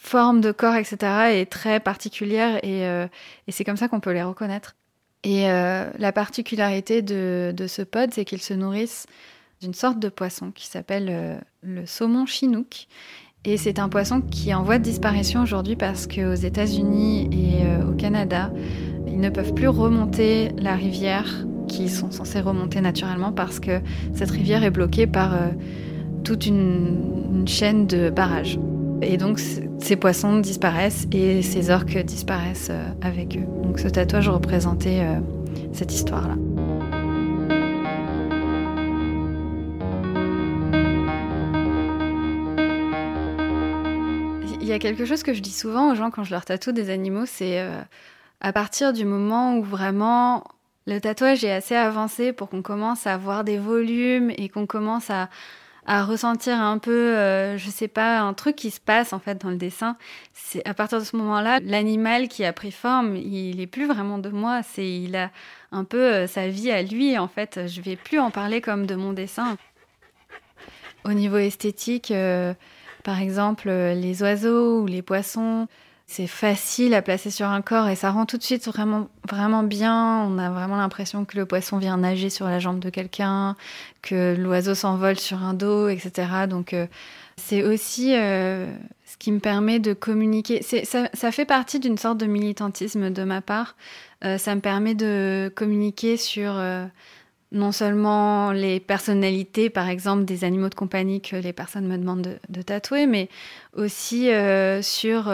forme 0.00 0.40
de 0.40 0.52
corps, 0.52 0.74
etc., 0.74 0.96
est 1.32 1.50
très 1.50 1.80
particulière 1.80 2.60
euh, 2.64 3.06
et, 3.46 3.52
c'est 3.52 3.64
comme 3.64 3.76
ça 3.76 3.88
qu'on 3.88 4.00
peut 4.00 4.12
les 4.12 4.22
reconnaître. 4.22 4.74
Et 5.22 5.48
la 5.48 6.12
particularité 6.12 7.02
de, 7.02 7.66
ce 7.66 7.82
pod, 7.82 8.10
c'est 8.12 8.24
qu'ils 8.24 8.42
se 8.42 8.54
nourrissent 8.54 9.06
d'une 9.60 9.74
sorte 9.74 9.98
de 9.98 10.08
poisson 10.08 10.52
qui 10.52 10.68
s'appelle 10.68 11.40
le 11.62 11.84
saumon 11.84 12.26
chinook. 12.26 12.86
Et 13.44 13.56
c'est 13.56 13.80
un 13.80 13.88
poisson 13.88 14.20
qui 14.20 14.50
est 14.50 14.54
en 14.54 14.62
voie 14.62 14.78
de 14.78 14.84
disparition 14.84 15.42
aujourd'hui 15.42 15.74
parce 15.74 16.06
qu'aux 16.06 16.34
États-Unis 16.34 17.28
et 17.32 17.82
au 17.82 17.92
Canada, 17.94 18.52
ils 19.06 19.20
ne 19.20 19.30
peuvent 19.30 19.54
plus 19.54 19.68
remonter 19.68 20.50
la 20.58 20.74
rivière 20.74 21.46
qui 21.68 21.88
sont 21.88 22.10
censés 22.10 22.40
remonter 22.40 22.80
naturellement 22.80 23.32
parce 23.32 23.60
que 23.60 23.80
cette 24.14 24.30
rivière 24.30 24.64
est 24.64 24.70
bloquée 24.70 25.06
par 25.06 25.34
euh, 25.34 25.48
toute 26.24 26.46
une, 26.46 27.44
chaîne 27.46 27.86
de 27.86 28.10
barrages. 28.10 28.58
Et 29.02 29.16
donc 29.18 29.38
ces 29.78 29.96
poissons 29.96 30.40
disparaissent 30.40 31.06
et 31.12 31.42
ces 31.42 31.70
orques 31.70 31.96
disparaissent 31.98 32.70
euh, 32.70 32.88
avec 33.02 33.36
eux. 33.36 33.46
Donc 33.62 33.78
ce 33.78 33.88
tatouage 33.88 34.28
représentait 34.28 35.00
euh, 35.00 35.20
cette 35.72 35.94
histoire-là. 35.94 36.34
Il 44.60 44.66
y 44.66 44.72
a 44.72 44.78
quelque 44.80 45.04
chose 45.04 45.22
que 45.22 45.32
je 45.32 45.40
dis 45.40 45.52
souvent 45.52 45.92
aux 45.92 45.94
gens 45.94 46.10
quand 46.10 46.24
je 46.24 46.32
leur 46.32 46.44
tatoue 46.44 46.72
des 46.72 46.90
animaux, 46.90 47.24
c'est 47.24 47.64
à 48.40 48.52
partir 48.52 48.92
du 48.92 49.04
moment 49.04 49.56
où 49.56 49.62
vraiment 49.62 50.44
le 50.86 51.00
tatouage 51.00 51.44
est 51.44 51.52
assez 51.52 51.74
avancé 51.74 52.32
pour 52.32 52.48
qu'on 52.48 52.62
commence 52.62 53.06
à 53.06 53.16
voir 53.16 53.44
des 53.44 53.58
volumes 53.58 54.30
et 54.36 54.48
qu'on 54.48 54.66
commence 54.66 55.10
à, 55.10 55.28
ressentir 55.88 56.60
un 56.60 56.78
peu, 56.78 57.16
euh, 57.16 57.56
je 57.58 57.70
sais 57.70 57.86
pas, 57.86 58.18
un 58.18 58.34
truc 58.34 58.56
qui 58.56 58.72
se 58.72 58.80
passe 58.80 59.12
en 59.12 59.20
fait 59.20 59.40
dans 59.40 59.50
le 59.50 59.56
dessin. 59.56 59.96
C'est 60.32 60.66
à 60.66 60.74
partir 60.74 60.98
de 60.98 61.04
ce 61.04 61.16
moment-là, 61.16 61.60
l'animal 61.62 62.26
qui 62.26 62.44
a 62.44 62.52
pris 62.52 62.72
forme, 62.72 63.14
il 63.14 63.60
est 63.60 63.68
plus 63.68 63.86
vraiment 63.86 64.18
de 64.18 64.28
moi. 64.30 64.62
C'est 64.64 64.88
il 64.88 65.14
a 65.14 65.30
un 65.70 65.84
peu 65.84 66.02
euh, 66.02 66.26
sa 66.26 66.48
vie 66.48 66.72
à 66.72 66.82
lui 66.82 67.16
en 67.16 67.28
fait. 67.28 67.68
Je 67.68 67.80
vais 67.82 67.94
plus 67.94 68.18
en 68.18 68.32
parler 68.32 68.60
comme 68.60 68.84
de 68.86 68.96
mon 68.96 69.12
dessin. 69.12 69.56
Au 71.04 71.12
niveau 71.12 71.36
esthétique, 71.36 72.10
euh, 72.10 72.52
par 73.04 73.20
exemple, 73.20 73.68
les 73.68 74.22
oiseaux 74.22 74.82
ou 74.82 74.86
les 74.86 75.02
poissons, 75.02 75.68
c'est 76.08 76.28
facile 76.28 76.94
à 76.94 77.02
placer 77.02 77.30
sur 77.30 77.48
un 77.48 77.62
corps 77.62 77.88
et 77.88 77.96
ça 77.96 78.12
rend 78.12 78.26
tout 78.26 78.38
de 78.38 78.42
suite 78.42 78.64
vraiment, 78.66 79.08
vraiment 79.28 79.64
bien. 79.64 80.22
On 80.22 80.38
a 80.38 80.50
vraiment 80.50 80.76
l'impression 80.76 81.24
que 81.24 81.36
le 81.36 81.46
poisson 81.46 81.78
vient 81.78 81.96
nager 81.96 82.30
sur 82.30 82.46
la 82.46 82.60
jambe 82.60 82.78
de 82.78 82.90
quelqu'un, 82.90 83.56
que 84.02 84.36
l'oiseau 84.38 84.76
s'envole 84.76 85.18
sur 85.18 85.42
un 85.42 85.52
dos, 85.52 85.88
etc. 85.88 86.46
Donc 86.48 86.74
euh, 86.74 86.86
c'est 87.36 87.64
aussi 87.64 88.14
euh, 88.14 88.72
ce 89.04 89.16
qui 89.16 89.32
me 89.32 89.40
permet 89.40 89.80
de 89.80 89.94
communiquer. 89.94 90.62
Ça, 90.62 91.32
fait 91.32 91.44
partie 91.44 91.80
d'une 91.80 91.98
sorte 91.98 92.18
de 92.18 92.26
militantisme 92.26 93.10
de 93.10 93.24
ma 93.24 93.40
part. 93.40 93.76
Euh, 94.24 94.38
ça 94.38 94.54
me 94.54 94.60
permet 94.60 94.94
de 94.94 95.52
communiquer 95.56 96.16
sur 96.16 96.62
non 97.50 97.72
seulement 97.72 98.52
les 98.52 98.78
personnalités, 98.78 99.70
par 99.70 99.88
exemple, 99.88 100.24
des 100.24 100.44
animaux 100.44 100.68
de 100.68 100.74
compagnie 100.76 101.20
que 101.20 101.34
les 101.34 101.52
personnes 101.52 101.88
me 101.88 101.98
demandent 101.98 102.22
de, 102.22 102.38
de 102.48 102.62
tatouer, 102.62 103.06
mais 103.06 103.28
aussi 103.74 104.30
sur 104.82 105.30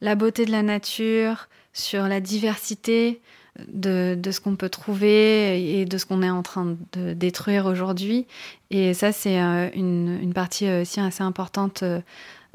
la 0.00 0.14
beauté 0.14 0.44
de 0.44 0.50
la 0.50 0.62
nature, 0.62 1.48
sur 1.72 2.08
la 2.08 2.20
diversité 2.20 3.20
de, 3.68 4.18
ce 4.30 4.40
qu'on 4.40 4.56
peut 4.56 4.68
trouver 4.68 5.80
et 5.80 5.84
de 5.84 5.98
ce 5.98 6.06
qu'on 6.06 6.22
est 6.22 6.30
en 6.30 6.42
train 6.42 6.76
de 6.92 7.12
détruire 7.12 7.66
aujourd'hui. 7.66 8.26
Et 8.70 8.94
ça, 8.94 9.12
c'est 9.12 9.40
euh, 9.40 9.68
une, 9.74 10.32
partie 10.34 10.70
aussi 10.70 11.00
assez 11.00 11.22
importante 11.22 11.82
euh, 11.82 12.00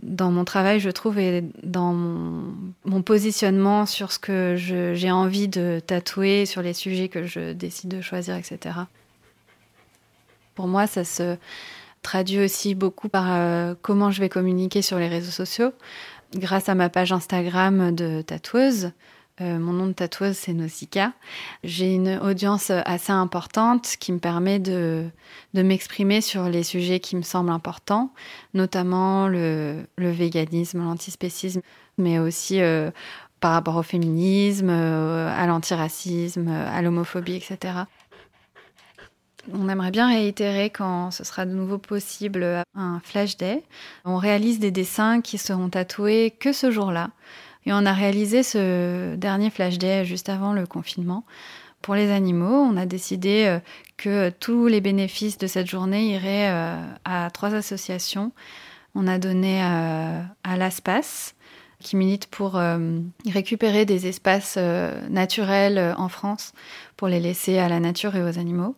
dans 0.03 0.31
mon 0.31 0.45
travail, 0.45 0.79
je 0.79 0.89
trouve, 0.89 1.19
et 1.19 1.43
dans 1.63 1.93
mon, 1.93 3.01
positionnement 3.03 3.85
sur 3.85 4.11
ce 4.11 4.19
que 4.19 4.55
j'ai 4.57 5.11
envie 5.11 5.47
de 5.47 5.79
tatouer, 5.85 6.45
sur 6.45 6.61
les 6.61 6.73
sujets 6.73 7.07
que 7.07 7.25
je 7.25 7.53
décide 7.53 7.89
de 7.89 8.01
choisir, 8.01 8.35
etc. 8.35 8.75
Pour 10.55 10.67
moi, 10.67 10.87
ça 10.87 11.03
se 11.03 11.37
traduit 12.01 12.39
aussi 12.39 12.73
beaucoup 12.73 13.09
par 13.09 13.25
euh, 13.29 13.75
comment 13.81 14.09
je 14.09 14.21
vais 14.21 14.29
communiquer 14.29 14.81
sur 14.81 14.97
les 14.97 15.07
réseaux 15.07 15.31
sociaux 15.31 15.71
grâce 16.35 16.69
à 16.69 16.75
ma 16.75 16.89
page 16.89 17.11
Instagram 17.11 17.93
de 17.93 18.21
tatoueuse. 18.21 18.91
Euh, 19.39 19.57
mon 19.57 19.73
nom 19.73 19.87
de 19.87 19.93
tatoueuse, 19.93 20.35
c'est 20.35 20.53
Nausicaa. 20.53 21.13
J'ai 21.63 21.95
une 21.95 22.19
audience 22.19 22.69
assez 22.69 23.11
importante 23.11 23.95
qui 23.99 24.11
me 24.11 24.19
permet 24.19 24.59
de, 24.59 25.05
de 25.53 25.61
m'exprimer 25.63 26.21
sur 26.21 26.43
les 26.43 26.63
sujets 26.63 26.99
qui 26.99 27.15
me 27.15 27.23
semblent 27.23 27.49
importants, 27.49 28.11
notamment 28.53 29.27
le, 29.27 29.87
le 29.97 30.11
véganisme, 30.11 30.83
l'antispécisme, 30.83 31.61
mais 31.97 32.19
aussi 32.19 32.61
euh, 32.61 32.91
par 33.39 33.53
rapport 33.53 33.77
au 33.77 33.83
féminisme, 33.83 34.69
euh, 34.69 35.33
à 35.35 35.47
l'antiracisme, 35.47 36.47
à 36.47 36.81
l'homophobie, 36.81 37.35
etc. 37.35 37.73
On 39.53 39.69
aimerait 39.69 39.91
bien 39.91 40.07
réitérer 40.07 40.69
quand 40.69 41.11
ce 41.11 41.23
sera 41.23 41.45
de 41.45 41.51
nouveau 41.51 41.77
possible 41.77 42.63
un 42.75 42.99
flash 43.03 43.37
day. 43.37 43.63
On 44.05 44.17
réalise 44.17 44.59
des 44.59 44.71
dessins 44.71 45.21
qui 45.21 45.37
seront 45.37 45.69
tatoués 45.69 46.35
que 46.39 46.53
ce 46.53 46.69
jour-là. 46.69 47.09
Et 47.65 47.73
on 47.73 47.85
a 47.85 47.93
réalisé 47.93 48.43
ce 48.43 49.15
dernier 49.15 49.49
flash 49.49 49.77
day 49.77 50.05
juste 50.05 50.29
avant 50.29 50.53
le 50.53 50.65
confinement. 50.65 51.25
Pour 51.81 51.95
les 51.95 52.11
animaux, 52.11 52.45
on 52.45 52.77
a 52.77 52.85
décidé 52.85 53.45
euh, 53.47 53.59
que 53.97 54.29
tous 54.29 54.67
les 54.67 54.81
bénéfices 54.81 55.37
de 55.37 55.47
cette 55.47 55.67
journée 55.67 56.11
iraient 56.11 56.51
euh, 56.51 56.75
à 57.05 57.29
trois 57.31 57.55
associations. 57.55 58.31
On 58.93 59.07
a 59.07 59.17
donné 59.17 59.63
euh, 59.63 60.21
à 60.43 60.57
l'ASPAS, 60.57 61.33
qui 61.79 61.95
milite 61.95 62.27
pour 62.27 62.61
récupérer 63.25 63.85
des 63.85 64.05
espaces 64.05 64.59
naturels 65.09 65.95
en 65.97 66.09
France 66.09 66.53
pour 66.95 67.07
les 67.07 67.19
laisser 67.19 67.57
à 67.57 67.69
la 67.69 67.79
nature 67.79 68.15
et 68.15 68.21
aux 68.21 68.37
animaux. 68.37 68.75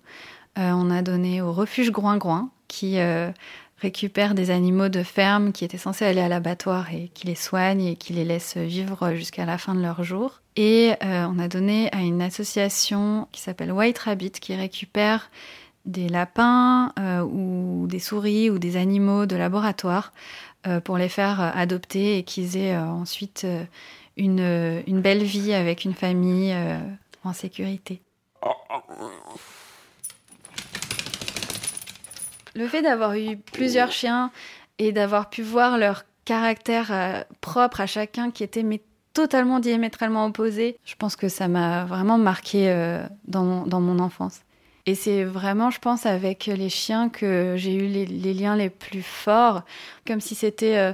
Euh, 0.58 0.72
on 0.72 0.92
a 0.92 1.02
donné 1.02 1.42
au 1.42 1.52
refuge 1.52 1.92
Groin-Groin, 1.92 2.50
qui 2.68 3.00
euh, 3.00 3.32
récupère 3.78 4.36
des 4.36 4.52
animaux 4.52 4.90
de 4.90 5.02
ferme 5.02 5.52
qui 5.52 5.66
étaient 5.66 5.78
censés 5.78 6.06
aller 6.06 6.22
à 6.22 6.30
l'abattoir 6.30 6.94
et 6.94 7.10
qui 7.14 7.28
les 7.28 7.36
soigne 7.36 7.84
et 7.84 7.96
qui 7.96 8.14
les 8.14 8.24
laisse 8.24 8.58
vivre 8.58 9.14
jusqu'à 9.14 9.46
la 9.46 9.58
fin 9.58 9.74
de 9.74 9.82
leur 9.82 10.04
jour. 10.04 10.42
Et 10.56 10.94
euh, 11.04 11.26
on 11.28 11.40
a 11.40 11.48
donné 11.48 11.90
à 11.92 12.02
une 12.02 12.22
association 12.22 13.28
qui 13.32 13.42
s'appelle 13.42 13.72
White 13.72 13.98
Rabbit 13.98 14.32
qui 14.32 14.56
récupère 14.56 15.32
des 15.86 16.08
lapins 16.08 16.94
ou 17.24 17.88
des 17.90 18.00
souris 18.00 18.50
ou 18.50 18.58
des 18.58 18.78
animaux 18.78 19.26
de 19.26 19.36
laboratoire 19.36 20.14
pour 20.86 20.98
les 20.98 21.10
faire 21.10 21.42
adopter 21.42 22.18
et 22.18 22.24
qu'ils 22.24 22.56
aient 22.56 22.78
ensuite 22.78 23.46
une, 24.16 24.82
une, 24.88 25.02
belle 25.02 25.24
vie 25.24 25.54
avec 25.54 25.84
une 25.84 25.94
famille 25.94 26.56
en 27.26 27.34
sécurité. 27.34 28.02
Le 32.56 32.68
fait 32.68 32.82
d'avoir 32.82 33.16
eu 33.16 33.38
plusieurs 33.38 33.92
chiens 33.92 34.32
et 34.78 34.92
d'avoir 34.92 35.30
pu 35.30 35.42
voir 35.42 35.78
leur 35.78 36.04
caractère 36.26 36.92
euh, 36.92 37.22
propre 37.42 37.82
à 37.82 37.86
chacun 37.86 38.32
qui 38.32 38.44
était 38.44 38.64
mais 38.64 38.82
totalement 39.14 39.60
diamétralement 39.60 40.26
opposé, 40.26 40.78
je 40.86 40.96
pense 40.96 41.16
que 41.16 41.30
ça 41.30 41.48
m'a 41.48 41.86
vraiment 41.86 42.18
marqué 42.18 42.70
euh, 42.70 43.04
dans, 43.28 43.44
mon, 43.44 44.00
enfance. 44.00 44.42
Et 44.86 44.96
c'est 44.96 45.24
vraiment, 45.24 45.70
je 45.70 45.80
pense, 45.80 46.06
avec 46.06 46.48
les 46.48 46.70
chiens 46.70 47.10
que 47.10 47.54
j'ai 47.58 47.76
eu 47.76 47.88
les, 47.88 48.34
liens 48.34 48.56
les 48.56 48.70
plus 48.70 49.04
forts, 49.04 49.64
comme 50.08 50.20
si 50.20 50.36
c'était 50.36 50.78
euh, 50.78 50.94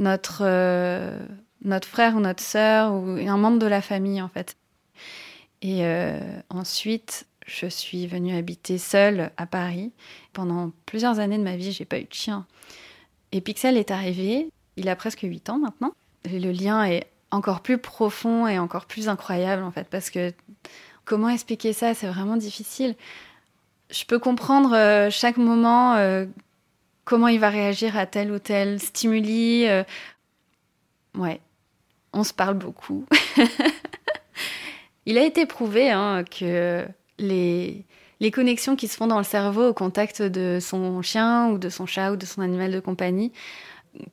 notre, 0.00 0.44
notre 1.64 1.86
frère 1.86 2.16
ou 2.16 2.20
notre 2.20 2.42
sœur 2.42 2.92
ou 2.92 3.16
un 3.16 3.36
membre 3.36 3.58
de 3.58 3.66
la 3.66 3.80
famille 3.80 4.20
en 4.20 4.28
fait. 4.28 4.56
Et 5.62 5.84
ensuite, 6.48 7.26
je 7.46 7.66
suis 7.66 8.06
venue 8.06 8.34
habiter 8.34 8.78
seule 8.78 9.30
à 9.36 9.46
Paris. 9.46 9.92
Pendant 10.32 10.72
plusieurs 10.86 11.18
années 11.18 11.38
de 11.38 11.42
ma 11.42 11.56
vie, 11.56 11.72
j'ai 11.72 11.84
pas 11.84 11.98
eu 11.98 12.04
de 12.04 12.12
chien. 12.12 12.46
Et 13.32 13.40
Pixel 13.40 13.76
est 13.76 13.90
arrivé, 13.90 14.48
il 14.76 14.88
a 14.88 14.96
presque 14.96 15.20
8 15.22 15.50
ans 15.50 15.58
maintenant. 15.58 15.92
Le 16.24 16.50
lien 16.50 16.84
est 16.84 17.06
encore 17.30 17.60
plus 17.60 17.78
profond 17.78 18.46
et 18.46 18.58
encore 18.58 18.86
plus 18.86 19.08
incroyable 19.08 19.62
en 19.62 19.70
fait, 19.70 19.88
parce 19.88 20.10
que 20.10 20.32
comment 21.04 21.28
expliquer 21.28 21.72
ça, 21.72 21.94
c'est 21.94 22.08
vraiment 22.08 22.36
difficile. 22.36 22.94
Je 23.90 24.04
peux 24.04 24.18
comprendre 24.18 24.74
euh, 24.74 25.10
chaque 25.10 25.36
moment 25.36 25.94
euh, 25.94 26.26
comment 27.04 27.28
il 27.28 27.40
va 27.40 27.50
réagir 27.50 27.96
à 27.96 28.06
tel 28.06 28.30
ou 28.30 28.38
tel 28.38 28.80
stimuli. 28.80 29.66
Euh. 29.66 29.82
Ouais, 31.16 31.40
on 32.12 32.22
se 32.22 32.32
parle 32.32 32.54
beaucoup. 32.54 33.04
il 35.06 35.18
a 35.18 35.24
été 35.24 35.46
prouvé 35.46 35.90
hein, 35.90 36.24
que 36.24 36.86
les, 37.20 37.84
les 38.20 38.30
connexions 38.30 38.76
qui 38.76 38.88
se 38.88 38.96
font 38.96 39.06
dans 39.06 39.18
le 39.18 39.24
cerveau 39.24 39.68
au 39.68 39.74
contact 39.74 40.22
de 40.22 40.58
son 40.60 41.02
chien 41.02 41.48
ou 41.48 41.58
de 41.58 41.68
son 41.68 41.86
chat 41.86 42.12
ou 42.12 42.16
de 42.16 42.26
son 42.26 42.42
animal 42.42 42.70
de 42.72 42.80
compagnie, 42.80 43.32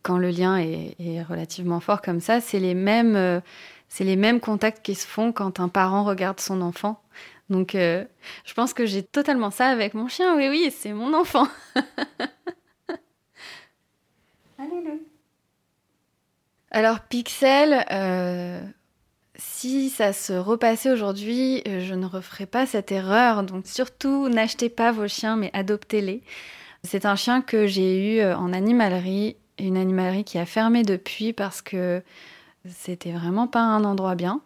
quand 0.02 0.18
le 0.18 0.30
lien 0.30 0.58
est, 0.58 1.22
relativement 1.24 1.80
fort 1.80 2.02
comme 2.02 2.20
ça, 2.20 2.42
c'est 2.42 2.60
les 2.60 2.74
mêmes, 2.74 3.16
euh, 3.16 3.40
c'est 3.90 4.04
les 4.04 4.16
mêmes 4.16 4.40
contacts 4.40 4.84
qui 4.84 4.96
se 4.96 5.06
font 5.06 5.32
quand 5.32 5.60
un 5.60 5.70
parent 5.70 6.04
regarde 6.04 6.40
son 6.40 6.62
enfant. 6.62 7.02
Donc, 7.50 7.76
euh, 7.76 8.04
je 8.46 8.54
pense 8.54 8.74
que 8.74 8.86
j'ai 8.86 9.04
totalement 9.04 9.52
ça 9.52 9.68
avec 9.68 9.94
mon 9.94 10.08
chien. 10.08 10.36
Oui, 10.36 10.50
oui, 10.50 10.74
c'est 10.76 10.94
mon 10.94 11.14
enfant. 11.14 11.48
Alors, 16.72 17.00
Pixel, 17.02 17.86
euh, 17.92 18.62
si 19.38 19.89
ça 19.89 20.13
se 20.13 20.34
repassait 20.34 20.91
aujourd'hui, 20.91 21.62
euh, 21.67 21.79
je 21.79 21.94
ne 21.94 22.06
referais 22.06 22.46
pas 22.46 22.65
cette 22.65 22.91
erreur. 22.91 23.44
Donc 23.44 23.67
surtout, 23.67 24.29
n'achetez 24.29 24.70
pas 24.70 24.91
vos 24.91 25.08
chiens, 25.08 25.36
mais 25.36 25.51
adoptez-les. 25.53 26.22
C'est 26.84 27.06
un 27.06 27.15
chien 27.15 27.41
que 27.41 27.67
j'ai 27.67 28.17
eu 28.17 28.20
euh, 28.20 28.36
en 28.36 28.53
animalerie, 28.53 29.36
une 29.60 29.77
animalerie 29.77 30.24
qui 30.24 30.38
a 30.38 30.46
fermé 30.46 30.84
depuis 30.84 31.34
parce 31.34 31.62
que 31.62 32.01
c'était 32.67 33.12
vraiment 33.12 33.48
pas 33.48 33.62
un 33.62 33.84
endroit 33.84 34.15
bien. 34.15 34.41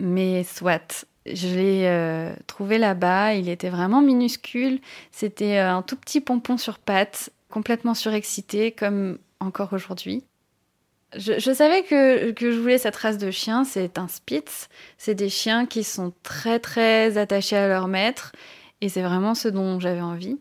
Mais 0.00 0.44
soit, 0.44 1.06
je 1.26 1.48
l'ai 1.48 1.86
euh, 1.86 2.34
trouvé 2.46 2.78
là-bas, 2.78 3.34
il 3.34 3.48
était 3.48 3.70
vraiment 3.70 4.00
minuscule. 4.00 4.80
C'était 5.12 5.58
un 5.58 5.82
tout 5.82 5.96
petit 5.96 6.20
pompon 6.20 6.56
sur 6.56 6.78
pattes, 6.78 7.30
complètement 7.50 7.94
surexcité, 7.94 8.72
comme 8.72 9.18
encore 9.40 9.72
aujourd'hui. 9.72 10.24
Je, 11.16 11.52
savais 11.52 11.82
que, 11.82 12.34
je 12.38 12.58
voulais 12.58 12.78
cette 12.78 12.96
race 12.96 13.18
de 13.18 13.30
chiens, 13.30 13.64
c'est 13.64 13.98
un 13.98 14.08
Spitz. 14.08 14.68
C'est 14.98 15.14
des 15.14 15.28
chiens 15.28 15.66
qui 15.66 15.84
sont 15.84 16.12
très 16.22 16.58
très 16.58 17.18
attachés 17.18 17.56
à 17.56 17.68
leur 17.68 17.88
maître 17.88 18.32
et 18.80 18.88
c'est 18.88 19.02
vraiment 19.02 19.34
ce 19.34 19.48
dont 19.48 19.80
j'avais 19.80 20.00
envie. 20.00 20.38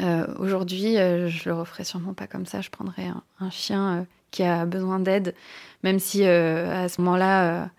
Euh, 0.00 0.26
aujourd'hui, 0.38 0.96
euh, 0.96 1.28
je 1.28 1.48
le 1.48 1.54
referais 1.54 1.84
sûrement 1.84 2.14
pas 2.14 2.26
comme 2.26 2.46
ça. 2.46 2.60
Je 2.60 2.70
prendrais 2.70 3.10
un, 3.40 3.50
chien 3.50 3.98
euh, 3.98 4.02
qui 4.30 4.42
a 4.42 4.64
besoin 4.64 4.98
d'aide, 4.98 5.34
même 5.82 5.98
si 5.98 6.24
à 6.24 6.88
ce 6.88 7.00
moment-là, 7.02 7.70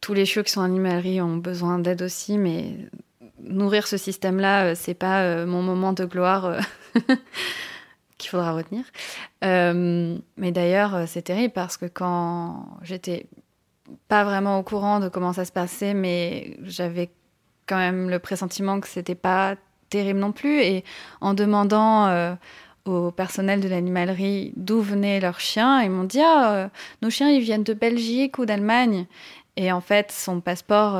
tous 0.00 0.14
les 0.14 0.26
chiots 0.26 0.44
qui 0.44 0.52
sont 0.52 0.60
en 0.60 0.64
animalerie 0.64 1.20
ont 1.20 1.36
besoin 1.36 1.78
d'aide 1.78 2.02
aussi. 2.02 2.38
Mais 2.38 2.76
nourrir 3.40 3.88
ce 3.88 3.96
système-là, 3.96 4.74
c'est 4.74 4.94
pas 4.94 5.44
mon 5.44 5.62
moment 5.62 5.92
de 5.92 6.04
gloire. 6.04 6.60
qu'il 8.22 8.30
faudra 8.30 8.52
retenir. 8.52 8.84
Euh, 9.44 10.16
mais 10.36 10.52
d'ailleurs, 10.52 10.94
euh, 10.94 11.04
c'est 11.06 11.22
terrible 11.22 11.52
parce 11.52 11.76
que 11.76 11.86
quand 11.86 12.66
j'étais 12.82 13.26
pas 14.08 14.24
vraiment 14.24 14.58
au 14.58 14.62
courant 14.62 15.00
de 15.00 15.08
comment 15.08 15.32
ça 15.32 15.44
se 15.44 15.52
passait, 15.52 15.92
mais 15.92 16.56
j'avais 16.62 17.10
quand 17.66 17.76
même 17.76 18.08
le 18.08 18.18
pressentiment 18.18 18.80
que 18.80 18.88
c'était 18.88 19.16
pas 19.16 19.56
terrible 19.90 20.20
non 20.20 20.32
plus. 20.32 20.62
Et 20.62 20.84
en 21.20 21.34
demandant 21.34 22.06
euh, 22.06 22.34
au 22.84 23.10
personnel 23.10 23.60
de 23.60 23.68
l'animalerie 23.68 24.52
d'où 24.56 24.80
venaient 24.80 25.20
leurs 25.20 25.40
chiens, 25.40 25.82
ils 25.82 25.90
m'ont 25.90 26.04
dit 26.04 26.20
ah, 26.22 26.70
nos 27.02 27.10
chiens 27.10 27.28
ils 27.30 27.42
viennent 27.42 27.64
de 27.64 27.74
Belgique 27.74 28.38
ou 28.38 28.46
d'Allemagne. 28.46 29.06
Et 29.56 29.70
en 29.70 29.82
fait, 29.82 30.10
son 30.10 30.40
passeport 30.40 30.98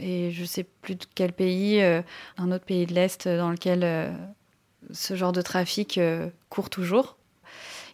et 0.00 0.30
je 0.30 0.44
sais 0.46 0.64
plus 0.64 0.94
de 0.94 1.04
quel 1.14 1.34
pays, 1.34 1.82
un 1.82 2.50
autre 2.50 2.64
pays 2.64 2.86
de 2.86 2.94
l'Est 2.94 3.28
dans 3.28 3.50
lequel 3.50 3.84
ce 4.90 5.16
genre 5.16 5.32
de 5.32 5.42
trafic 5.42 5.98
euh, 5.98 6.28
court 6.48 6.70
toujours. 6.70 7.16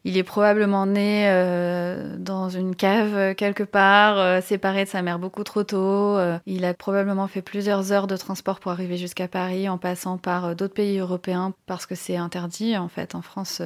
Il 0.04 0.16
est 0.16 0.23
probablement 0.23 0.87
né 0.87 1.28
euh, 1.28 2.16
dans 2.18 2.49
une 2.49 2.76
cave 2.76 3.35
quelque 3.35 3.64
part, 3.64 4.16
euh, 4.18 4.40
séparé 4.40 4.85
de 4.85 4.88
sa 4.88 5.02
mère 5.02 5.18
beaucoup 5.18 5.42
trop 5.42 5.64
tôt. 5.64 6.16
il 6.47 6.64
a 6.64 6.73
probablement 6.73 7.26
fait 7.26 7.42
plusieurs 7.42 7.92
heures 7.92 8.07
de 8.07 8.16
transport 8.16 8.61
pour 8.61 8.71
arriver 8.71 8.97
jusqu'à 8.97 9.26
Paris 9.26 9.68
en 9.68 9.76
passant 9.76 10.16
par 10.16 10.54
d'autres 10.54 10.75
pays 10.75 10.99
européens 10.99 11.52
parce 11.66 11.85
que 11.85 11.97
c'est 11.97 12.16
interdit 12.16 12.76
en 12.76 12.88
fait 12.88 13.16
en 13.16 13.23
France 13.23 13.61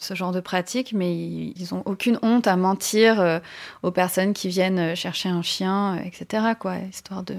ce 0.00 0.14
genre 0.14 0.32
de 0.32 0.40
pratique, 0.40 0.94
mais 0.94 1.14
ils 1.14 1.68
n'ont 1.70 1.82
aucune 1.84 2.18
honte 2.22 2.46
à 2.46 2.56
mentir 2.56 3.40
aux 3.82 3.90
personnes 3.92 4.32
qui 4.32 4.48
viennent 4.48 4.96
chercher 4.96 5.28
un 5.28 5.42
chien, 5.42 5.96
etc. 6.02 6.54
Quoi, 6.58 6.78
histoire 6.78 7.22
de, 7.22 7.36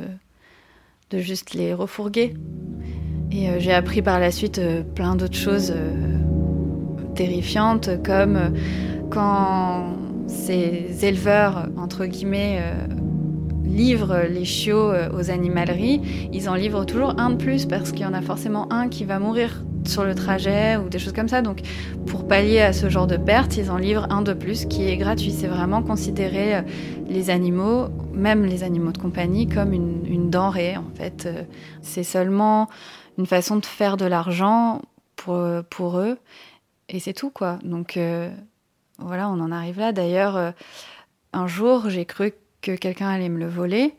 de 1.10 1.20
juste 1.20 1.54
les 1.54 1.74
refourguer. 1.74 2.34
Et 3.32 3.50
euh, 3.50 3.60
j'ai 3.60 3.74
appris 3.74 4.02
par 4.02 4.20
la 4.20 4.32
suite 4.32 4.60
euh, 4.60 4.84
plein 4.84 5.16
d'autres 5.16 5.38
choses 5.38 5.74
euh, 5.76 5.94
terrifiantes, 7.16 7.90
comme 8.04 8.54
quand 9.10 9.96
ces 10.28 11.06
éleveurs, 11.06 11.70
entre 11.78 12.06
guillemets, 12.06 12.62
livrent 13.68 14.24
les 14.30 14.46
chiots 14.46 14.92
aux 15.14 15.30
animaleries, 15.30 16.30
ils 16.34 16.50
en 16.50 16.56
livrent 16.56 16.86
toujours 16.86 17.20
un 17.20 17.32
de 17.32 17.36
plus 17.36 17.66
parce 17.66 17.92
qu'il 17.92 18.02
y 18.02 18.06
en 18.06 18.14
a 18.14 18.22
forcément 18.22 18.72
un 18.72 18.90
qui 18.90 19.06
va 19.06 19.20
mourir 19.20 19.64
sur 19.86 20.04
le 20.04 20.16
trajet 20.16 20.76
ou 20.78 20.90
des 20.90 21.00
choses 21.00 21.14
comme 21.14 21.28
ça. 21.28 21.42
Donc, 21.42 21.62
pour 22.06 22.28
pallier 22.28 22.62
à 22.62 22.74
ce 22.74 22.90
genre 22.90 23.08
de 23.08 23.18
perte, 23.18 23.58
ils 23.58 23.72
en 23.72 23.78
livrent 23.78 24.08
un 24.10 24.22
de 24.22 24.34
plus 24.34 24.66
qui 24.66 24.88
est 24.90 24.98
gratuit. 24.98 25.32
C'est 25.32 25.48
vraiment 25.48 25.82
considérer 25.82 26.64
les 27.08 27.30
animaux, 27.30 27.88
même 28.14 28.46
les 28.46 28.64
animaux 28.64 28.92
de 28.92 28.98
compagnie, 28.98 29.48
comme 29.48 29.74
une, 29.74 30.30
denrée. 30.30 30.76
En 30.76 30.96
fait, 30.96 31.30
c'est 31.82 32.04
seulement 32.04 32.68
une 33.18 33.26
façon 33.26 33.56
de 33.58 33.66
faire 33.66 33.96
de 33.96 34.06
l'argent 34.06 34.82
pour, 35.16 35.42
pour 35.70 36.00
eux. 36.00 36.18
Et 36.90 37.00
c'est 37.00 37.14
tout, 37.14 37.30
quoi. 37.30 37.60
Donc 37.64 37.98
euh, 37.98 38.30
voilà, 39.00 39.30
on 39.30 39.40
en 39.40 39.52
arrive 39.52 39.80
là. 39.80 39.92
D'ailleurs, 39.92 40.38
euh, 40.38 40.52
un 41.34 41.48
jour, 41.48 41.90
j'ai 41.90 42.06
cru 42.06 42.34
que 42.62 42.76
quelqu'un 42.76 43.10
allait 43.10 43.30
me 43.30 43.40
le 43.40 43.48
voler. 43.48 43.94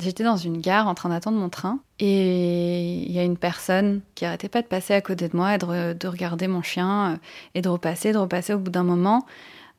J'étais 0.00 0.24
dans 0.24 0.36
une 0.36 0.60
gare 0.60 0.86
en 0.88 0.94
train 0.94 1.08
d'attendre 1.08 1.38
mon 1.38 1.48
train 1.48 1.80
et 1.98 3.02
il 3.02 3.12
y 3.12 3.18
a 3.18 3.24
une 3.24 3.36
personne 3.36 4.00
qui 4.14 4.24
arrêtait 4.24 4.48
pas 4.48 4.62
de 4.62 4.66
passer 4.66 4.94
à 4.94 5.00
côté 5.00 5.28
de 5.28 5.36
moi 5.36 5.54
et 5.54 5.58
de, 5.58 6.06
regarder 6.06 6.46
mon 6.46 6.62
chien 6.62 7.12
euh, 7.12 7.16
et 7.54 7.62
de 7.62 7.68
repasser, 7.68 8.12
de 8.12 8.18
repasser 8.18 8.54
au 8.54 8.58
bout 8.58 8.70
d'un 8.70 8.84
moment. 8.84 9.26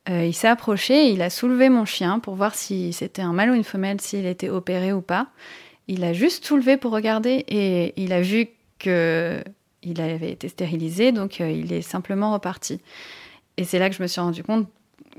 il 0.08 0.34
s'est 0.34 0.48
approché, 0.48 1.10
il 1.10 1.22
a 1.22 1.30
soulevé 1.30 1.70
mon 1.70 1.84
chien 1.84 2.18
pour 2.18 2.34
voir 2.34 2.54
si 2.54 2.92
c'était 2.92 3.22
un 3.22 3.32
mâle 3.32 3.50
ou 3.50 3.54
une 3.54 3.64
femelle, 3.64 4.00
s'il 4.00 4.26
était 4.26 4.50
opéré 4.50 4.92
ou 4.92 5.00
pas. 5.00 5.28
Il 5.88 6.04
a 6.04 6.12
juste 6.12 6.44
soulevé 6.44 6.76
pour 6.76 6.92
regarder 6.92 7.44
et 7.48 7.94
il 7.96 8.12
a 8.12 8.20
vu 8.20 8.48
il 9.82 10.00
avait 10.00 10.30
été 10.30 10.48
stérilisé, 10.48 11.12
donc 11.12 11.40
euh, 11.40 11.50
il 11.50 11.72
est 11.72 11.82
simplement 11.82 12.32
reparti. 12.32 12.80
Et 13.56 13.64
c'est 13.64 13.78
là 13.78 13.90
que 13.90 13.96
je 13.96 14.02
me 14.02 14.06
suis 14.06 14.20
rendu 14.20 14.42
compte 14.42 14.68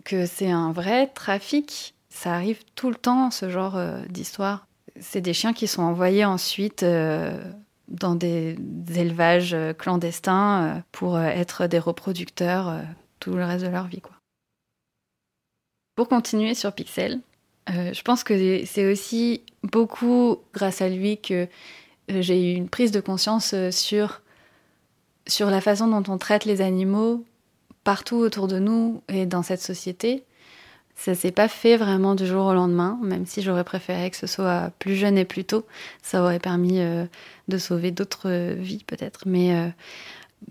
que 0.05 0.25
c'est 0.25 0.49
un 0.49 0.71
vrai 0.71 1.07
trafic. 1.07 1.93
Ça 2.13 2.33
arrive 2.33 2.63
tout 2.75 2.89
le 2.89 2.95
temps, 2.95 3.31
ce 3.31 3.49
genre 3.49 3.75
euh, 3.75 4.01
d'histoire. 4.09 4.67
C'est 4.99 5.21
des 5.21 5.33
chiens 5.33 5.53
qui 5.53 5.67
sont 5.67 5.81
envoyés 5.81 6.25
ensuite 6.25 6.83
euh, 6.83 7.43
dans 7.87 8.15
des, 8.15 8.55
élevages 8.95 9.55
clandestins 9.77 10.83
pour 10.91 11.19
être 11.19 11.67
des 11.67 11.79
reproducteurs 11.79 12.81
tout 13.19 13.33
le 13.33 13.43
reste 13.43 13.65
de 13.65 13.69
leur 13.69 13.87
vie. 13.87 14.01
Quoi. 14.01 14.15
Pour 15.95 16.07
continuer 16.07 16.53
sur 16.53 16.71
Pixel, 16.73 17.21
je 17.67 18.01
pense 18.03 18.23
que 18.23 18.63
c'est 18.65 18.91
aussi 18.91 19.41
beaucoup 19.63 20.37
grâce 20.53 20.81
à 20.81 20.89
lui 20.89 21.17
que 21.17 21.47
euh, 22.11 22.21
j'ai 22.21 22.51
eu 22.51 22.55
une 22.55 22.69
prise 22.69 22.91
de 22.91 22.99
conscience 22.99 23.53
euh, 23.53 23.71
sur, 23.71 24.21
sur 25.27 25.49
la 25.49 25.61
façon 25.61 25.87
dont 25.87 26.11
on 26.11 26.17
traite 26.17 26.45
les 26.45 26.61
animaux 26.61 27.23
partout 27.83 28.17
autour 28.17 28.47
de 28.47 28.59
nous 28.59 29.01
et 29.07 29.25
dans 29.25 29.43
cette 29.43 29.61
société. 29.61 30.23
Ça 30.95 31.15
s'est 31.15 31.31
pas 31.31 31.47
fait 31.47 31.75
vraiment 31.75 32.15
du 32.15 32.25
jour 32.25 32.45
au 32.45 32.53
lendemain, 32.53 32.99
même 33.01 33.25
si 33.25 33.41
j'aurais 33.41 33.63
préféré 33.63 34.09
que 34.09 34.17
ce 34.17 34.27
soit 34.27 34.71
plus 34.79 34.95
jeune 34.95 35.17
et 35.17 35.25
plus 35.25 35.43
tôt. 35.43 35.65
Ça 36.01 36.21
aurait 36.23 36.39
permis 36.39 36.79
euh, 36.79 37.05
de 37.47 37.57
sauver 37.57 37.91
d'autres 37.91 38.53
vies 38.53 38.83
peut-être. 38.85 39.21
Mais 39.25 39.73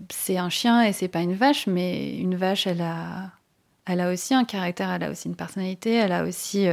c'est 0.09 0.37
un 0.37 0.49
chien 0.49 0.83
et 0.83 0.93
c'est 0.93 1.07
pas 1.07 1.21
une 1.21 1.35
vache, 1.35 1.67
mais 1.67 2.17
une 2.17 2.35
vache, 2.35 2.67
elle 2.67 2.81
a, 2.81 3.31
elle 3.85 4.01
a 4.01 4.11
aussi 4.11 4.33
un 4.33 4.43
caractère, 4.43 4.91
elle 4.91 5.03
a 5.03 5.09
aussi 5.09 5.27
une 5.27 5.35
personnalité, 5.35 5.93
elle 5.93 6.11
a 6.11 6.23
aussi 6.23 6.67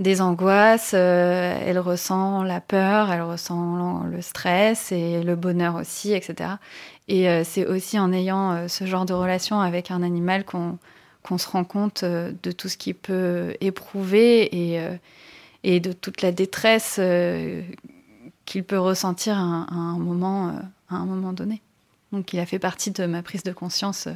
des 0.00 0.22
angoisses, 0.22 0.92
euh, 0.94 1.54
elle 1.64 1.78
ressent 1.78 2.42
la 2.42 2.60
peur, 2.60 3.12
elle 3.12 3.20
ressent 3.20 4.02
le 4.10 4.22
stress 4.22 4.92
et 4.92 5.22
le 5.22 5.36
bonheur 5.36 5.76
aussi, 5.76 6.14
etc. 6.14 6.52
Et 7.06 7.28
euh, 7.28 7.42
c'est 7.44 7.66
aussi 7.66 7.98
en 7.98 8.10
ayant 8.12 8.52
euh, 8.52 8.68
ce 8.68 8.86
genre 8.86 9.04
de 9.04 9.12
relation 9.12 9.60
avec 9.60 9.90
un 9.90 10.02
animal 10.02 10.44
qu'on 10.44 10.78
se 11.38 11.48
rend 11.48 11.64
compte 11.64 12.04
de 12.04 12.52
tout 12.52 12.68
ce 12.68 12.76
qu'il 12.76 12.94
peut 12.94 13.54
éprouver 13.60 14.74
et, 14.74 14.80
et 15.64 15.80
de 15.80 15.92
toute 15.92 16.22
la 16.22 16.32
détresse 16.32 17.00
qu'il 18.46 18.64
peut 18.64 18.78
ressentir 18.78 19.36
à 19.36 19.66
un, 19.70 19.98
moment, 19.98 20.48
à 20.88 20.96
un 20.96 21.06
moment 21.06 21.32
donné. 21.32 21.62
Donc 22.12 22.32
il 22.32 22.40
a 22.40 22.46
fait 22.46 22.58
partie 22.58 22.90
de 22.90 23.06
ma 23.06 23.22
prise 23.22 23.42
de 23.42 23.52
conscience 23.52 24.08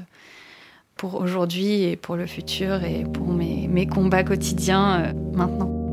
pour 0.97 1.15
aujourd'hui 1.15 1.83
et 1.83 1.97
pour 1.97 2.17
le 2.17 2.27
futur 2.27 2.83
et 2.85 3.05
pour 3.05 3.29
mes, 3.29 3.69
mes 3.69 3.87
combats 3.87 4.25
quotidiens 4.25 5.13
maintenant. 5.33 5.85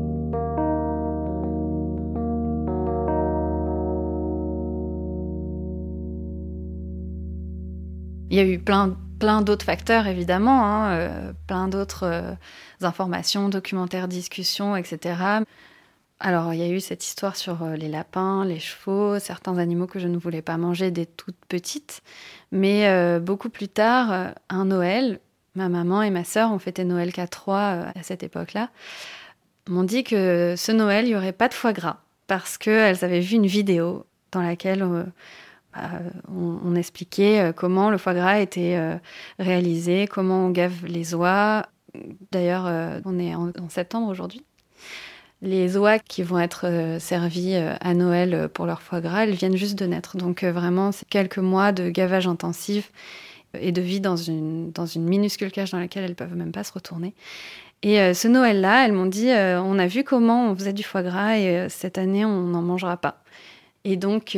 Il 8.32 8.38
y 8.38 8.40
a 8.40 8.46
eu 8.46 8.58
plein, 8.58 8.96
plein 9.22 9.40
d'autres 9.40 9.64
facteurs, 9.64 10.08
évidemment, 10.08 10.66
hein, 10.66 10.94
euh, 10.94 11.32
plein 11.46 11.68
d'autres 11.68 12.02
euh, 12.02 12.32
informations, 12.80 13.48
documentaires, 13.48 14.08
discussions, 14.08 14.74
etc. 14.74 15.14
Alors, 16.18 16.52
il 16.52 16.58
y 16.58 16.64
a 16.64 16.68
eu 16.68 16.80
cette 16.80 17.06
histoire 17.06 17.36
sur 17.36 17.64
les 17.66 17.88
lapins, 17.88 18.44
les 18.44 18.58
chevaux, 18.58 19.20
certains 19.20 19.58
animaux 19.58 19.86
que 19.86 20.00
je 20.00 20.08
ne 20.08 20.16
voulais 20.16 20.42
pas 20.42 20.56
manger 20.56 20.90
dès 20.90 21.06
toute 21.06 21.36
petite. 21.48 22.02
Mais 22.50 23.20
beaucoup 23.20 23.48
plus 23.48 23.68
tard, 23.68 24.32
un 24.48 24.64
Noël, 24.64 25.20
ma 25.54 25.68
maman 25.68 26.02
et 26.02 26.10
ma 26.10 26.24
sœur 26.24 26.50
ont 26.52 26.58
fêté 26.58 26.82
Noël 26.84 27.12
qu'à 27.12 27.28
trois 27.28 27.90
à 27.94 28.02
cette 28.02 28.22
époque-là, 28.24 28.70
m'ont 29.68 29.84
dit 29.84 30.02
que 30.04 30.54
ce 30.56 30.72
Noël, 30.72 31.06
il 31.06 31.10
n'y 31.10 31.16
aurait 31.16 31.32
pas 31.32 31.48
de 31.48 31.54
foie 31.54 31.72
gras 31.72 31.98
parce 32.28 32.56
qu'elles 32.58 33.04
avaient 33.04 33.20
vu 33.20 33.36
une 33.36 33.46
vidéo 33.46 34.04
dans 34.30 34.42
laquelle 34.42 34.84
bah, 35.74 35.88
on, 36.28 36.74
expliquait 36.74 37.40
euh, 37.40 37.52
comment 37.52 37.90
le 37.90 37.98
foie 37.98 38.14
gras 38.14 38.40
était 38.40 38.76
euh, 38.76 38.96
réalisé, 39.38 40.06
comment 40.06 40.46
on 40.46 40.50
gave 40.50 40.84
les 40.86 41.14
oies. 41.14 41.66
D'ailleurs, 42.30 42.66
euh, 42.66 43.00
on 43.04 43.18
est 43.18 43.34
en, 43.34 43.52
septembre 43.68 44.08
aujourd'hui. 44.08 44.42
Les 45.40 45.76
oies 45.76 45.98
qui 45.98 46.22
vont 46.22 46.38
être 46.38 46.98
servies 47.00 47.56
à 47.56 47.94
Noël 47.94 48.48
pour 48.54 48.64
leur 48.64 48.80
foie 48.80 49.00
gras, 49.00 49.24
elles 49.24 49.34
viennent 49.34 49.56
juste 49.56 49.76
de 49.76 49.86
naître. 49.86 50.16
Donc 50.16 50.44
vraiment, 50.44 50.92
c'est 50.92 51.08
quelques 51.08 51.38
mois 51.38 51.72
de 51.72 51.90
gavage 51.90 52.28
intensif 52.28 52.92
et 53.58 53.72
de 53.72 53.82
vie 53.82 54.00
dans 54.00 54.14
une, 54.14 54.70
dans 54.70 54.86
une 54.86 55.02
minuscule 55.02 55.50
cage 55.50 55.72
dans 55.72 55.80
laquelle 55.80 56.04
elles 56.04 56.14
peuvent 56.14 56.36
même 56.36 56.52
pas 56.52 56.62
se 56.62 56.72
retourner. 56.72 57.16
Et 57.82 58.14
ce 58.14 58.28
Noël-là, 58.28 58.86
elles 58.86 58.92
m'ont 58.92 59.06
dit, 59.06 59.30
on 59.30 59.80
a 59.80 59.88
vu 59.88 60.04
comment 60.04 60.48
on 60.48 60.54
faisait 60.54 60.72
du 60.72 60.84
foie 60.84 61.02
gras 61.02 61.36
et 61.36 61.68
cette 61.68 61.98
année, 61.98 62.24
on 62.24 62.42
n'en 62.42 62.62
mangera 62.62 62.96
pas. 62.96 63.24
Et 63.82 63.96
donc, 63.96 64.36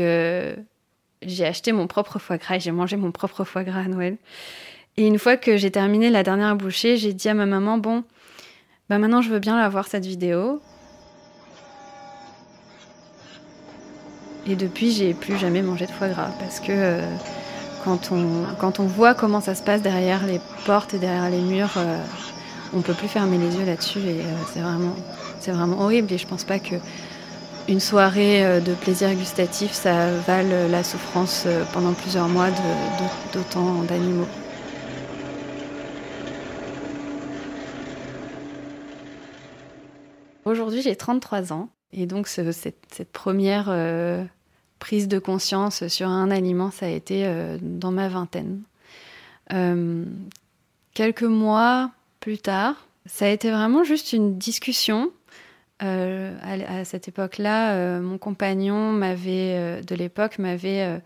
j'ai 1.27 1.47
acheté 1.47 1.73
mon 1.73 1.87
propre 1.87 2.19
foie 2.19 2.39
gras 2.39 2.57
et 2.57 2.61
j'ai 2.61 2.73
mangé 2.73 2.97
mon 2.97 3.13
propre 3.13 3.45
foie 3.45 3.65
gras 3.65 3.81
à 3.81 3.89
Noël. 3.89 4.17
Et 4.97 5.07
une 5.07 5.19
fois 5.19 5.37
que 5.37 5.57
j'ai 5.57 5.71
terminé 5.71 6.11
la 6.11 6.23
dernière 6.23 6.55
bouchée, 6.57 6.97
j'ai 6.97 7.13
dit 7.13 7.29
à 7.29 7.35
ma 7.35 7.47
maman 7.47 7.79
bon, 7.79 8.05
bah 8.89 8.99
maintenant 8.99 9.23
je 9.23 9.31
veux 9.31 9.41
bien 9.41 9.57
la 9.57 9.69
voir 9.69 9.87
cette 9.87 10.07
vidéo. 10.07 10.61
Et 14.47 14.57
depuis, 14.57 14.91
j'ai 14.91 15.15
plus 15.15 15.39
jamais 15.39 15.63
mangé 15.63 15.87
de 15.87 15.91
foie 15.91 16.09
gras 16.09 16.31
parce 16.39 16.61
que 16.61 16.67
euh, 16.71 17.01
quand, 17.83 18.13
on, 18.13 18.45
quand 18.61 18.79
on 18.79 18.87
voit 18.87 19.15
comment 19.15 19.41
ça 19.41 19.55
se 19.55 19.63
passe 19.63 19.81
derrière 19.81 20.27
les 20.27 20.39
portes 20.67 20.93
et 20.93 20.99
derrière 20.99 21.31
les 21.31 21.41
murs, 21.41 21.73
euh, 21.79 21.99
on 22.75 22.83
peut 22.83 22.93
plus 22.93 23.09
fermer 23.09 23.39
les 23.39 23.57
yeux 23.57 23.65
là-dessus 23.65 24.01
et 24.01 24.21
euh, 24.21 24.37
c'est 24.53 24.61
vraiment, 24.61 24.95
c'est 25.41 25.53
vraiment 25.53 25.81
horrible. 25.81 26.13
Et 26.13 26.19
je 26.19 26.27
pense 26.27 26.45
pas 26.45 26.59
que 26.59 26.75
une 27.69 27.81
soirée 27.81 28.45
euh, 28.45 28.61
de 28.61 28.75
plaisir 28.75 29.15
gustatif, 29.15 29.73
ça 29.73 30.11
vale 30.21 30.71
la 30.71 30.85
souffrance 30.85 31.45
euh, 31.47 31.65
pendant 31.73 31.93
plusieurs 31.93 32.29
mois 32.29 32.49
d'autant 33.33 33.83
d'animaux. 33.85 34.27
Aujourd'hui, 40.45 40.83
j'ai 40.83 40.95
33 40.95 41.53
ans 41.53 41.71
et 41.93 42.07
donc 42.07 42.29
cette, 42.29 43.05
première 43.13 43.67
euh, 43.71 44.23
prise 44.79 45.09
de 45.09 45.19
conscience 45.19 45.87
sur 45.89 46.09
un 46.09 46.31
aliment, 46.31 46.71
ça 46.71 46.87
a 46.87 46.91
été 46.91 47.27
dans 47.63 47.93
ma 47.93 48.09
vingtaine. 48.09 48.61
quelques 50.93 51.23
mois 51.23 51.91
plus 52.21 52.37
tard, 52.37 52.87
ça 53.07 53.25
a 53.25 53.29
été 53.29 53.51
vraiment 53.51 53.85
juste 53.85 54.13
une 54.13 54.37
discussion 54.37 55.13
euh, 55.83 56.37
à, 56.43 56.85
cette 56.85 57.09
époque-là, 57.09 57.75
euh, 57.75 58.01
mon 58.01 58.17
compagnon 58.17 58.93
m'avait, 58.93 59.57
euh, 59.57 59.83
de 59.83 59.95
l'époque, 59.95 60.39
m'avait 60.39 61.01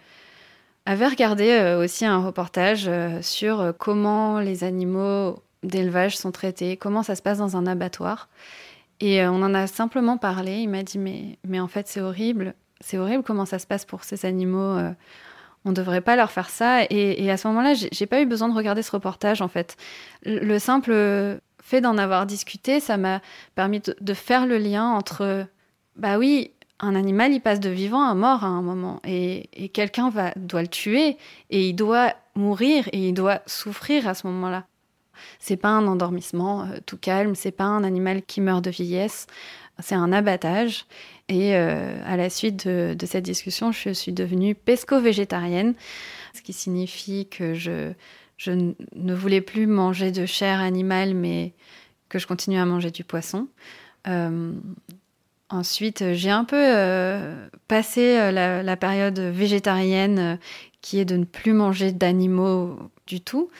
avait 0.84 1.06
regardé 1.06 1.76
aussi 1.78 2.06
un 2.06 2.24
reportage 2.24 2.90
sur 3.20 3.74
comment 3.78 4.40
les 4.40 4.64
animaux 4.64 5.42
d'élevage 5.62 6.16
sont 6.16 6.32
traités, 6.32 6.78
comment 6.78 7.02
ça 7.02 7.14
se 7.14 7.20
passe 7.20 7.36
dans 7.36 7.58
un 7.58 7.66
abattoir. 7.66 8.30
Et 9.00 9.22
on 9.26 9.42
en 9.42 9.52
a 9.52 9.66
simplement 9.66 10.16
parlé. 10.16 10.60
Il 10.60 10.70
m'a 10.70 10.82
dit 10.82 10.96
mais, 10.98 11.38
mais 11.46 11.60
en 11.60 11.68
fait 11.68 11.88
c'est 11.88 12.00
horrible, 12.00 12.54
c'est 12.80 12.96
horrible 12.96 13.22
comment 13.22 13.44
ça 13.44 13.58
se 13.58 13.66
passe 13.66 13.84
pour 13.84 14.02
ces 14.02 14.24
animaux. 14.24 14.78
on 15.66 15.68
ne 15.68 15.74
devrait 15.74 16.00
pas 16.00 16.16
leur 16.16 16.30
faire 16.30 16.48
ça. 16.48 16.84
Et, 16.84 17.22
et 17.22 17.30
à 17.30 17.36
ce 17.36 17.48
moment-là, 17.48 17.74
j'ai 17.74 18.06
pas 18.06 18.22
eu 18.22 18.26
besoin 18.26 18.48
de 18.48 18.54
regarder 18.54 18.82
ce 18.82 18.90
reportage 18.90 19.42
en 19.42 19.48
fait. 19.48 19.76
Le 20.24 20.58
simple 20.58 21.38
fait 21.68 21.80
d'en 21.82 21.98
avoir 21.98 22.24
discuté, 22.24 22.80
ça 22.80 22.96
m'a 22.96 23.20
permis 23.54 23.80
de, 24.00 24.14
faire 24.14 24.46
le 24.46 24.56
lien 24.56 24.86
entre, 24.86 25.46
bah 25.96 26.16
oui, 26.16 26.52
un 26.80 26.94
animal, 26.94 27.32
il 27.32 27.40
passe 27.40 27.60
de 27.60 27.68
vivant 27.68 28.02
à 28.02 28.14
mort 28.14 28.42
à 28.42 28.46
un 28.46 28.62
moment, 28.62 29.00
et, 29.04 29.68
quelqu'un 29.74 30.08
va 30.08 30.32
doit 30.36 30.62
le 30.62 30.68
tuer, 30.68 31.18
et 31.50 31.68
il 31.68 31.74
doit 31.74 32.14
mourir, 32.34 32.88
et 32.92 33.08
il 33.08 33.12
doit 33.12 33.42
souffrir 33.46 34.08
à 34.08 34.14
ce 34.14 34.26
moment-là. 34.28 34.66
C'est 35.40 35.56
pas 35.56 35.68
un 35.68 35.86
endormissement 35.86 36.62
euh, 36.62 36.78
tout 36.86 36.96
calme, 36.96 37.34
c'est 37.34 37.50
pas 37.50 37.64
un 37.64 37.84
animal 37.84 38.22
qui 38.22 38.40
meurt 38.40 38.64
de 38.64 38.70
vieillesse, 38.70 39.26
c'est 39.80 39.96
un 39.96 40.12
abattage. 40.12 40.86
Et 41.28 41.54
euh, 41.54 42.00
à 42.06 42.16
la 42.16 42.30
suite 42.30 42.66
de, 42.66 42.94
de, 42.94 43.06
cette 43.06 43.24
discussion, 43.24 43.72
je 43.72 43.90
suis 43.90 44.12
devenue 44.12 44.54
pesco-végétarienne, 44.54 45.74
ce 46.32 46.40
qui 46.40 46.54
signifie 46.54 47.28
que 47.28 47.52
je, 47.52 47.92
je 48.38 48.52
ne 48.52 49.14
voulais 49.14 49.40
plus 49.40 49.66
manger 49.66 50.12
de 50.12 50.24
chair 50.24 50.60
animale, 50.60 51.12
mais 51.14 51.52
que 52.08 52.18
je 52.18 52.26
continue 52.26 52.56
à 52.56 52.64
manger 52.64 52.90
du 52.90 53.04
poisson. 53.04 53.48
Euh, 54.06 54.52
ensuite, 55.50 56.12
j'ai 56.14 56.30
un 56.30 56.44
peu 56.44 56.56
euh, 56.56 57.48
passé 57.66 58.16
euh, 58.16 58.62
la, 58.62 58.76
période 58.76 59.18
végétarienne, 59.18 60.38
qui 60.80 61.00
est 61.00 61.04
de 61.04 61.16
ne 61.16 61.24
plus 61.24 61.52
manger 61.52 61.92
d'animaux 61.92 62.78
du 63.06 63.20
tout, 63.20 63.50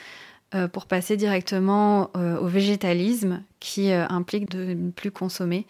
pour 0.73 0.87
passer 0.87 1.15
directement 1.15 2.09
au 2.15 2.47
végétalisme, 2.47 3.43
qui 3.59 3.91
implique 3.91 4.49
de 4.49 4.73
ne 4.73 4.89
plus 4.89 5.11
consommer 5.11 5.67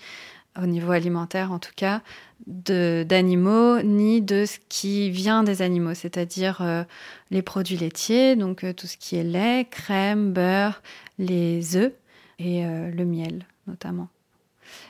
au 0.57 0.65
niveau 0.67 0.93
alimentaire 0.93 1.51
en 1.51 1.59
tout 1.59 1.73
cas, 1.75 2.01
d'animaux 2.47 3.81
ni 3.81 4.21
de 4.21 4.45
ce 4.45 4.57
qui 4.69 5.09
vient 5.09 5.43
des 5.43 5.61
animaux, 5.61 5.93
c'est-à-dire 5.93 6.59
euh, 6.61 6.83
les 7.31 7.41
produits 7.41 7.77
laitiers, 7.77 8.35
donc 8.35 8.63
euh, 8.63 8.73
tout 8.73 8.87
ce 8.87 8.97
qui 8.97 9.17
est 9.17 9.23
lait, 9.23 9.67
crème, 9.69 10.31
beurre, 10.31 10.81
les 11.17 11.75
œufs 11.75 11.93
et 12.39 12.65
euh, 12.65 12.89
le 12.91 13.05
miel 13.05 13.45
notamment. 13.67 14.07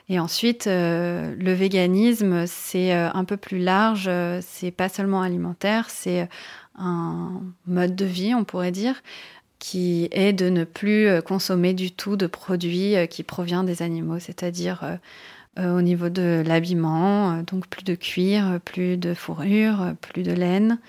Et 0.08 0.20
ensuite, 0.20 0.66
le 0.66 1.54
véganisme, 1.54 2.48
c'est 2.48 2.92
un 2.92 3.24
peu 3.26 3.38
plus 3.38 3.60
large, 3.60 4.10
c'est 4.42 4.72
pas 4.72 4.90
seulement 4.90 5.22
alimentaire, 5.22 5.90
c'est 5.90 6.28
un 6.76 7.44
mode 7.68 7.96
de 7.96 8.06
vie, 8.06 8.34
on 8.34 8.44
pourrait 8.44 8.72
dire, 8.72 9.04
qui 9.60 10.10
est 10.12 10.34
de 10.34 10.50
ne 10.50 10.64
plus 10.64 11.22
consommer 11.22 11.74
du 11.74 11.92
tout 11.92 12.16
de 12.16 12.26
produits 12.26 12.96
qui 13.10 13.22
proviennent 13.24 13.68
des 13.68 13.84
animaux, 13.84 14.20
c'est-à-dire 14.20 15.00
au 15.58 15.82
niveau 15.82 16.10
de 16.10 16.44
l'habillement, 16.46 17.32
euh, 17.32 17.42
donc 17.44 17.68
plus 17.68 17.84
de 17.84 17.96
cuir, 17.96 18.60
plus 18.64 18.98
de 18.98 19.14
fourrure, 19.14 19.94
plus 20.02 20.24
de 20.24 20.32
laine, 20.32 20.80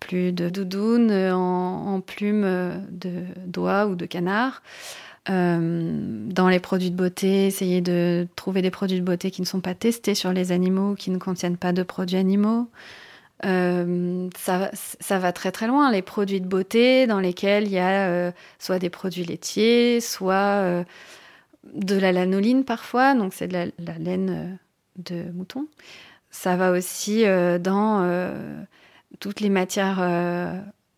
plus 0.00 0.32
de 0.32 0.48
doudoune 0.48 1.10
en, 1.12 2.00
plumes 2.00 2.82
de 2.90 3.22
d'oie 3.46 3.86
ou 3.86 3.94
de 3.94 4.06
canard. 4.06 4.62
Euh, 5.30 6.26
dans 6.30 6.48
les 6.48 6.58
produits 6.58 6.90
de 6.90 6.96
beauté, 6.96 7.46
essayer 7.46 7.80
de 7.80 8.26
trouver 8.34 8.62
des 8.62 8.70
produits 8.70 8.98
de 8.98 9.04
beauté 9.04 9.30
qui 9.30 9.42
ne 9.42 9.46
sont 9.46 9.60
pas 9.60 9.74
testés 9.74 10.14
sur 10.14 10.32
les 10.32 10.52
animaux, 10.52 10.94
qui 10.94 11.10
ne 11.10 11.18
contiennent 11.18 11.58
pas 11.58 11.72
de 11.72 11.82
produits 11.82 12.16
animaux. 12.16 12.68
ça, 13.42 15.18
va 15.18 15.32
très 15.32 15.52
très 15.52 15.66
loin. 15.66 15.90
Les 15.92 16.02
produits 16.02 16.40
de 16.40 16.46
beauté 16.46 17.06
dans 17.06 17.20
lesquels 17.20 17.64
il 17.64 17.72
y 17.72 17.78
a 17.78 18.32
soit 18.58 18.78
des 18.78 18.90
produits 18.90 19.24
laitiers, 19.24 20.00
soit 20.00 20.84
de 21.74 21.96
la 21.96 22.12
lanoline 22.12 22.64
parfois, 22.64 23.14
donc 23.14 23.34
c'est 23.34 23.48
de 23.48 23.52
la, 23.52 23.98
laine 23.98 24.30
euh, 24.30 24.54
de 24.96 25.30
mouton. 25.32 25.66
Ça 26.30 26.56
va 26.56 26.72
aussi 26.72 27.24
euh, 27.24 27.58
dans 27.58 28.02
euh, 28.02 28.62
toutes 29.20 29.40
les 29.40 29.48
matières 29.48 30.00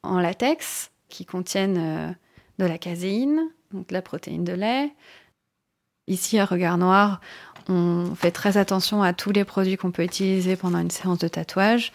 en 0.02 0.18
latex 0.18 0.90
qui 1.08 1.24
contiennent 1.24 2.16
de 2.58 2.64
la 2.64 2.78
caséine, 2.78 3.40
donc 3.72 3.88
de 3.88 3.94
la 3.94 4.02
protéine 4.02 4.44
de 4.44 4.52
lait. 4.52 4.92
Ici, 6.08 6.38
à 6.38 6.44
Regard 6.44 6.78
Noir, 6.78 7.20
on 7.68 8.14
fait 8.16 8.32
très 8.32 8.56
attention 8.56 9.02
à 9.02 9.12
tous 9.12 9.30
les 9.30 9.44
produits 9.44 9.76
qu'on 9.76 9.92
peut 9.92 10.02
utiliser 10.02 10.56
pendant 10.56 10.78
une 10.78 10.90
séance 10.90 11.18
de 11.18 11.28
tatouage. 11.28 11.92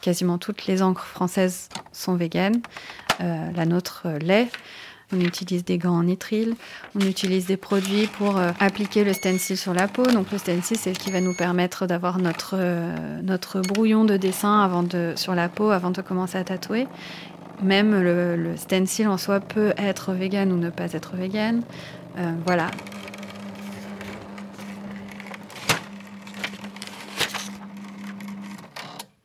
Quasiment 0.00 0.38
toutes 0.38 0.66
les 0.66 0.80
encres 0.82 1.04
françaises 1.04 1.68
sont 1.92 2.16
véganes. 2.16 2.62
la 3.18 3.66
nôtre 3.66 4.08
l'est. 4.22 4.50
On 5.12 5.20
utilise 5.20 5.64
des 5.64 5.76
gants 5.76 5.96
en 5.96 6.04
nitrile, 6.04 6.54
on 6.94 7.00
utilise 7.00 7.46
des 7.46 7.56
produits 7.56 8.06
pour 8.06 8.38
euh, 8.38 8.52
appliquer 8.60 9.02
le 9.02 9.12
stencil 9.12 9.56
sur 9.56 9.74
la 9.74 9.88
peau. 9.88 10.04
Donc 10.04 10.30
le 10.30 10.38
stencil, 10.38 10.76
c'est 10.76 10.94
ce 10.94 10.98
qui 11.00 11.10
va 11.10 11.20
nous 11.20 11.34
permettre 11.34 11.86
d'avoir 11.86 12.18
notre, 12.18 12.54
euh, 12.54 13.62
brouillon 13.68 14.04
de 14.04 14.16
dessin 14.16 14.70
sur 15.16 15.34
la 15.34 15.48
peau 15.48 15.70
avant 15.70 15.90
de 15.90 16.00
commencer 16.00 16.38
à 16.38 16.44
tatouer. 16.44 16.86
Même 17.62 18.00
le, 18.00 18.56
stencil 18.56 19.08
en 19.08 19.18
soi 19.18 19.40
peut 19.40 19.72
être 19.76 20.12
vegan 20.12 20.52
ou 20.52 20.56
ne 20.56 20.70
pas 20.70 20.92
être 20.92 21.16
vegan. 21.16 21.62
Euh, 22.18 22.32
voilà, 22.46 22.70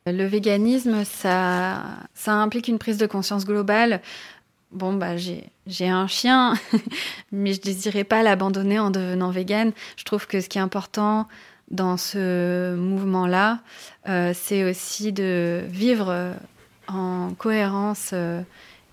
Le 0.08 0.24
véganisme, 0.24 1.02
ça 1.04 1.98
implique 2.26 2.68
une 2.68 2.78
prise 2.78 2.96
de 2.96 3.06
conscience 3.06 3.44
globale 3.44 4.00
bon, 4.72 4.94
bah, 4.94 5.16
j'ai 5.16 5.88
un 5.88 6.06
chien, 6.06 6.54
mais 7.32 7.52
je 7.52 7.60
désirais 7.60 8.04
pas 8.04 8.22
l'abandonner 8.22 8.78
en 8.78 8.90
devenant 8.90 9.30
végane. 9.30 9.72
Je 9.96 10.04
trouve 10.04 10.26
que 10.26 10.40
ce 10.40 10.48
qui 10.48 10.58
est 10.58 10.62
important 10.62 11.28
dans 11.70 11.96
ce 11.96 12.76
mouvement-là, 12.76 13.60
euh, 14.08 14.32
c'est 14.34 14.64
aussi 14.64 15.12
de 15.12 15.64
vivre 15.68 16.34
en 16.86 17.34
cohérence 17.36 18.14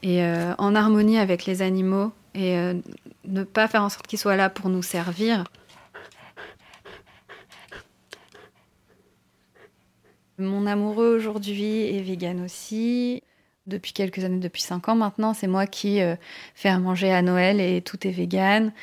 et 0.02 0.26
en 0.58 0.76
harmonie 0.76 1.20
avec 1.20 1.46
les 1.46 1.62
animaux 1.62 2.12
et 2.34 2.58
ne 3.26 3.44
pas 3.44 3.68
faire 3.68 3.84
en 3.84 3.90
sorte 3.90 4.08
qu'ils 4.08 4.18
soient 4.18 4.36
là 4.36 4.50
pour 4.50 4.70
nous 4.70 4.82
servir. 4.82 5.44
Mon 10.40 10.66
amoureux 10.66 11.16
aujourd'hui 11.16 11.96
est 11.96 12.02
vegan 12.02 12.44
aussi. 12.44 13.22
Depuis 13.66 13.94
quelques 13.94 14.24
années, 14.24 14.40
depuis 14.40 14.62
cinq 14.62 14.90
ans 14.90 14.96
maintenant, 14.96 15.34
c'est 15.34 15.48
moi 15.48 15.68
qui 15.68 16.02
fais 16.54 16.70
à 16.70 16.80
manger 16.80 17.14
à 17.14 17.22
Noël 17.22 17.62
et 17.62 17.82
tout 17.82 18.06
est 18.06 18.12
vegan 18.12 18.74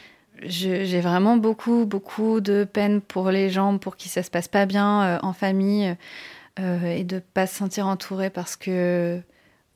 j'ai 0.42 1.00
vraiment 1.00 1.36
beaucoup, 1.36 1.84
beaucoup 1.86 2.40
de 2.40 2.64
peine 2.64 3.00
pour 3.00 3.30
les 3.30 3.50
gens, 3.50 3.78
pour 3.78 3.96
qui 3.96 4.08
ça 4.08 4.22
se 4.22 4.30
passe 4.30 4.48
pas 4.48 4.66
bien 4.66 5.02
euh, 5.02 5.18
en 5.22 5.32
famille 5.32 5.96
euh, 6.58 6.84
et 6.84 7.04
de 7.04 7.18
pas 7.18 7.46
se 7.46 7.56
sentir 7.56 7.86
entouré 7.86 8.30
parce 8.30 8.56
que 8.56 9.20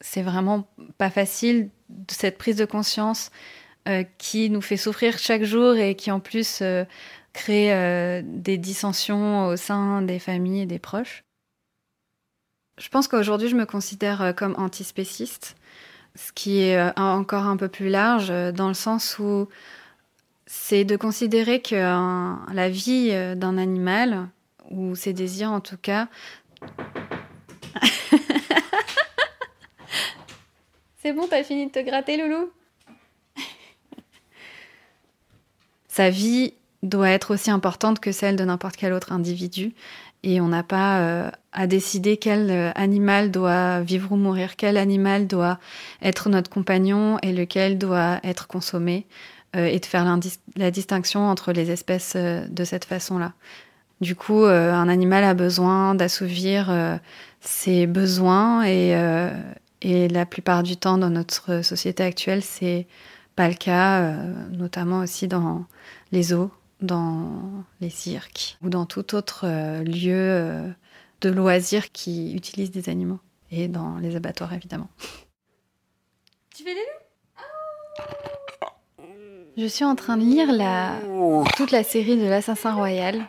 c'est 0.00 0.22
vraiment 0.22 0.66
pas 0.98 1.10
facile 1.10 1.70
cette 2.08 2.38
prise 2.38 2.56
de 2.56 2.64
conscience 2.64 3.30
euh, 3.88 4.04
qui 4.18 4.50
nous 4.50 4.62
fait 4.62 4.76
souffrir 4.76 5.18
chaque 5.18 5.44
jour 5.44 5.76
et 5.76 5.94
qui 5.94 6.10
en 6.10 6.20
plus 6.20 6.62
crée 7.32 8.22
des 8.22 8.58
dissensions 8.58 9.46
au 9.46 9.56
sein 9.56 10.02
des 10.02 10.18
familles 10.18 10.62
et 10.62 10.66
des 10.66 10.78
proches. 10.78 11.24
Je 12.78 12.88
pense 12.88 13.08
qu'aujourd'hui, 13.08 13.48
je 13.48 13.56
me 13.56 13.66
considère 13.66 14.34
comme 14.37 14.54
antispéciste, 14.58 15.56
ce 16.16 16.32
qui 16.32 16.60
est 16.60 16.98
encore 16.98 17.44
un 17.44 17.56
peu 17.56 17.68
plus 17.68 17.88
large 17.88 18.32
dans 18.52 18.68
le 18.68 18.74
sens 18.74 19.18
où 19.18 19.48
c'est 20.46 20.84
de 20.84 20.96
considérer 20.96 21.62
que 21.62 21.74
la 22.52 22.68
vie 22.68 23.10
euh, 23.12 23.34
d'un 23.34 23.58
animal, 23.58 24.28
ou 24.70 24.94
ses 24.94 25.12
désirs 25.12 25.50
en 25.50 25.60
tout 25.60 25.76
cas, 25.76 26.08
C'est 31.02 31.12
bon, 31.12 31.26
t'as 31.28 31.44
fini 31.44 31.66
de 31.66 31.70
te 31.70 31.80
gratter, 31.80 32.16
Loulou? 32.16 32.50
Sa 35.88 36.08
vie 36.08 36.54
doit 36.82 37.10
être 37.10 37.34
aussi 37.34 37.50
importante 37.50 38.00
que 38.00 38.10
celle 38.10 38.37
de 38.37 38.44
n'importe 38.44 38.76
quel 38.76 38.94
autre 38.94 39.12
individu. 39.12 39.74
Et 40.22 40.40
on 40.40 40.48
n'a 40.48 40.62
pas 40.62 41.00
euh, 41.00 41.30
à 41.54 41.66
décider 41.66 42.16
quel 42.16 42.50
euh, 42.50 42.72
animal 42.74 43.30
doit 43.30 43.80
vivre 43.80 44.12
ou 44.12 44.16
mourir, 44.16 44.56
quel 44.56 44.76
animal 44.76 45.26
doit 45.26 45.58
être 46.02 46.28
notre 46.28 46.50
compagnon 46.50 47.18
et 47.22 47.32
lequel 47.32 47.78
doit 47.78 48.18
être 48.24 48.46
consommé. 48.46 49.06
Euh, 49.56 49.66
et 49.66 49.78
de 49.78 49.86
faire 49.86 50.04
la 50.56 50.70
distinction 50.72 51.28
entre 51.28 51.52
les 51.52 51.70
espèces 51.70 52.14
euh, 52.16 52.44
de 52.48 52.64
cette 52.64 52.84
façon-là. 52.84 53.32
Du 54.00 54.16
coup, 54.16 54.44
un 54.44 54.88
animal 54.88 55.22
a 55.22 55.34
besoin 55.34 55.94
d'assouvir 55.94 56.98
ses 57.40 57.86
besoins 57.86 58.66
et, 58.66 58.90
et, 59.82 60.08
la 60.08 60.26
plupart 60.26 60.64
du 60.64 60.76
temps 60.76 60.98
dans 60.98 61.08
notre 61.08 61.62
société 61.62 62.02
actuelle, 62.02 62.42
c'est 62.42 62.86
pas 63.36 63.48
le 63.48 63.54
cas, 63.54 64.12
notamment 64.50 64.98
aussi 64.98 65.28
dans 65.28 65.64
les 66.10 66.24
zoos, 66.24 66.50
dans 66.82 67.64
les 67.80 67.88
cirques 67.88 68.58
ou 68.62 68.68
dans 68.68 68.84
tout 68.84 69.14
autre 69.14 69.46
lieu 69.84 70.74
de 71.26 71.30
loisirs 71.30 71.90
qui 71.92 72.34
utilisent 72.34 72.70
des 72.70 72.88
animaux 72.88 73.20
et 73.50 73.68
dans 73.68 73.96
les 73.96 74.16
abattoirs 74.16 74.52
évidemment. 74.52 74.88
Tu 76.54 76.62
fais 76.62 76.74
les 76.74 76.80
loups 76.80 77.04
je 79.56 79.66
suis 79.66 79.84
en 79.84 79.94
train 79.94 80.16
de 80.16 80.22
lire 80.22 80.50
la... 80.50 80.94
toute 81.56 81.70
la 81.70 81.84
série 81.84 82.16
de 82.16 82.26
l'Assassin 82.26 82.74
Royal. 82.74 83.22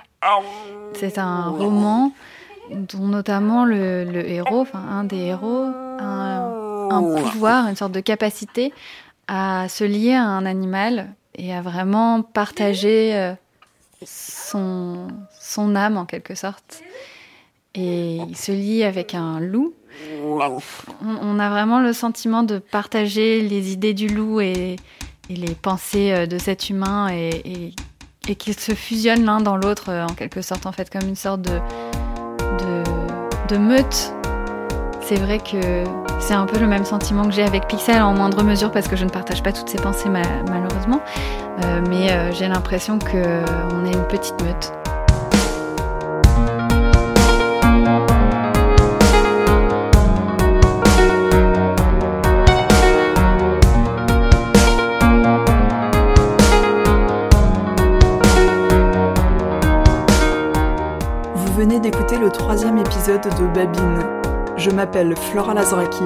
C'est 0.93 1.19
un 1.19 1.49
roman 1.49 2.13
dont 2.71 3.05
notamment 3.05 3.63
le, 3.63 4.27
héros, 4.27 4.61
enfin 4.61 4.79
un 4.79 5.03
des 5.03 5.17
héros, 5.17 5.65
a 5.99 6.89
un, 6.89 7.15
pouvoir, 7.15 7.67
une 7.67 7.75
sorte 7.75 7.91
de 7.91 7.99
capacité 7.99 8.73
à 9.27 9.67
se 9.69 9.83
lier 9.83 10.15
à 10.15 10.23
un 10.23 10.47
animal 10.47 11.13
et 11.35 11.53
à 11.53 11.61
vraiment 11.61 12.23
partager 12.23 13.15
euh, 13.15 13.33
son, 14.03 15.07
son 15.39 15.75
âme 15.75 15.97
en 15.97 16.05
quelque 16.05 16.33
sorte. 16.33 16.81
Et 17.75 18.17
il 18.27 18.37
se 18.37 18.51
lie 18.51 18.83
avec 18.83 19.13
un 19.13 19.39
loup. 19.39 19.73
On, 20.21 21.39
a 21.39 21.49
vraiment 21.49 21.79
le 21.79 21.93
sentiment 21.93 22.43
de 22.43 22.59
partager 22.59 23.41
les 23.41 23.71
idées 23.71 23.93
du 23.93 24.07
loup 24.07 24.41
et, 24.41 24.75
les 25.29 25.55
pensées 25.55 26.11
euh, 26.11 26.25
de 26.25 26.37
cet 26.37 26.69
humain 26.69 27.07
et, 27.11 27.73
qu'ils 28.35 28.59
se 28.59 28.73
fusionnent 28.73 29.25
l'un 29.25 29.39
dans 29.39 29.55
l'autre 29.55 29.89
euh, 29.89 30.05
en 30.05 30.13
quelque 30.13 30.41
sorte 30.41 30.65
en 30.65 30.71
fait 30.71 30.89
comme 30.89 31.07
une 31.07 31.15
sorte 31.15 31.41
de, 31.41 31.59
de, 33.49 33.57
meute. 33.57 34.13
C'est 35.01 35.15
vrai 35.15 35.39
que 35.39 35.83
c'est 36.19 36.33
un 36.33 36.45
peu 36.45 36.59
le 36.59 36.67
même 36.67 36.85
sentiment 36.85 37.23
que 37.23 37.31
j'ai 37.31 37.43
avec 37.43 37.67
Pixel 37.67 38.01
en 38.01 38.13
moindre 38.13 38.43
mesure 38.43 38.71
parce 38.71 38.87
que 38.87 38.95
je 38.95 39.05
ne 39.05 39.09
partage 39.09 39.43
pas 39.43 39.51
toutes 39.51 39.69
ces 39.69 39.77
pensées 39.77 40.09
malheureusement, 40.09 41.01
euh, 41.63 41.81
mais 41.87 42.33
j'ai 42.33 42.47
l'impression 42.47 42.99
qu'on 42.99 43.85
est 43.85 43.93
une 43.93 44.07
petite 44.07 44.41
meute. 44.43 44.84
Troisième 62.37 62.77
épisode 62.77 63.23
de 63.23 63.53
Babine. 63.53 64.03
Je 64.57 64.69
m'appelle 64.69 65.15
Flora 65.15 65.53
Lazraki. 65.53 66.03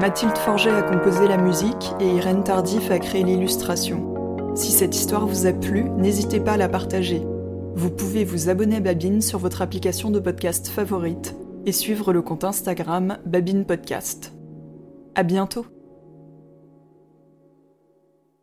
Mathilde 0.00 0.38
Forget 0.38 0.70
a 0.70 0.82
composé 0.82 1.26
la 1.26 1.36
musique 1.36 1.92
et 2.00 2.08
Irène 2.08 2.44
Tardif 2.44 2.90
a 2.90 2.98
créé 2.98 3.24
l'illustration. 3.24 4.54
Si 4.54 4.70
cette 4.70 4.94
histoire 4.94 5.26
vous 5.26 5.46
a 5.46 5.52
plu, 5.52 5.84
n'hésitez 5.96 6.40
pas 6.40 6.52
à 6.52 6.56
la 6.56 6.68
partager. 6.68 7.22
Vous 7.74 7.90
pouvez 7.90 8.24
vous 8.24 8.48
abonner 8.48 8.76
à 8.76 8.80
Babine 8.80 9.20
sur 9.20 9.38
votre 9.38 9.62
application 9.62 10.10
de 10.10 10.20
podcast 10.20 10.68
favorite 10.68 11.34
et 11.66 11.72
suivre 11.72 12.12
le 12.12 12.22
compte 12.22 12.44
Instagram 12.44 13.18
Babine 13.26 13.64
Podcast. 13.64 14.32
À 15.14 15.22
bientôt! 15.22 15.77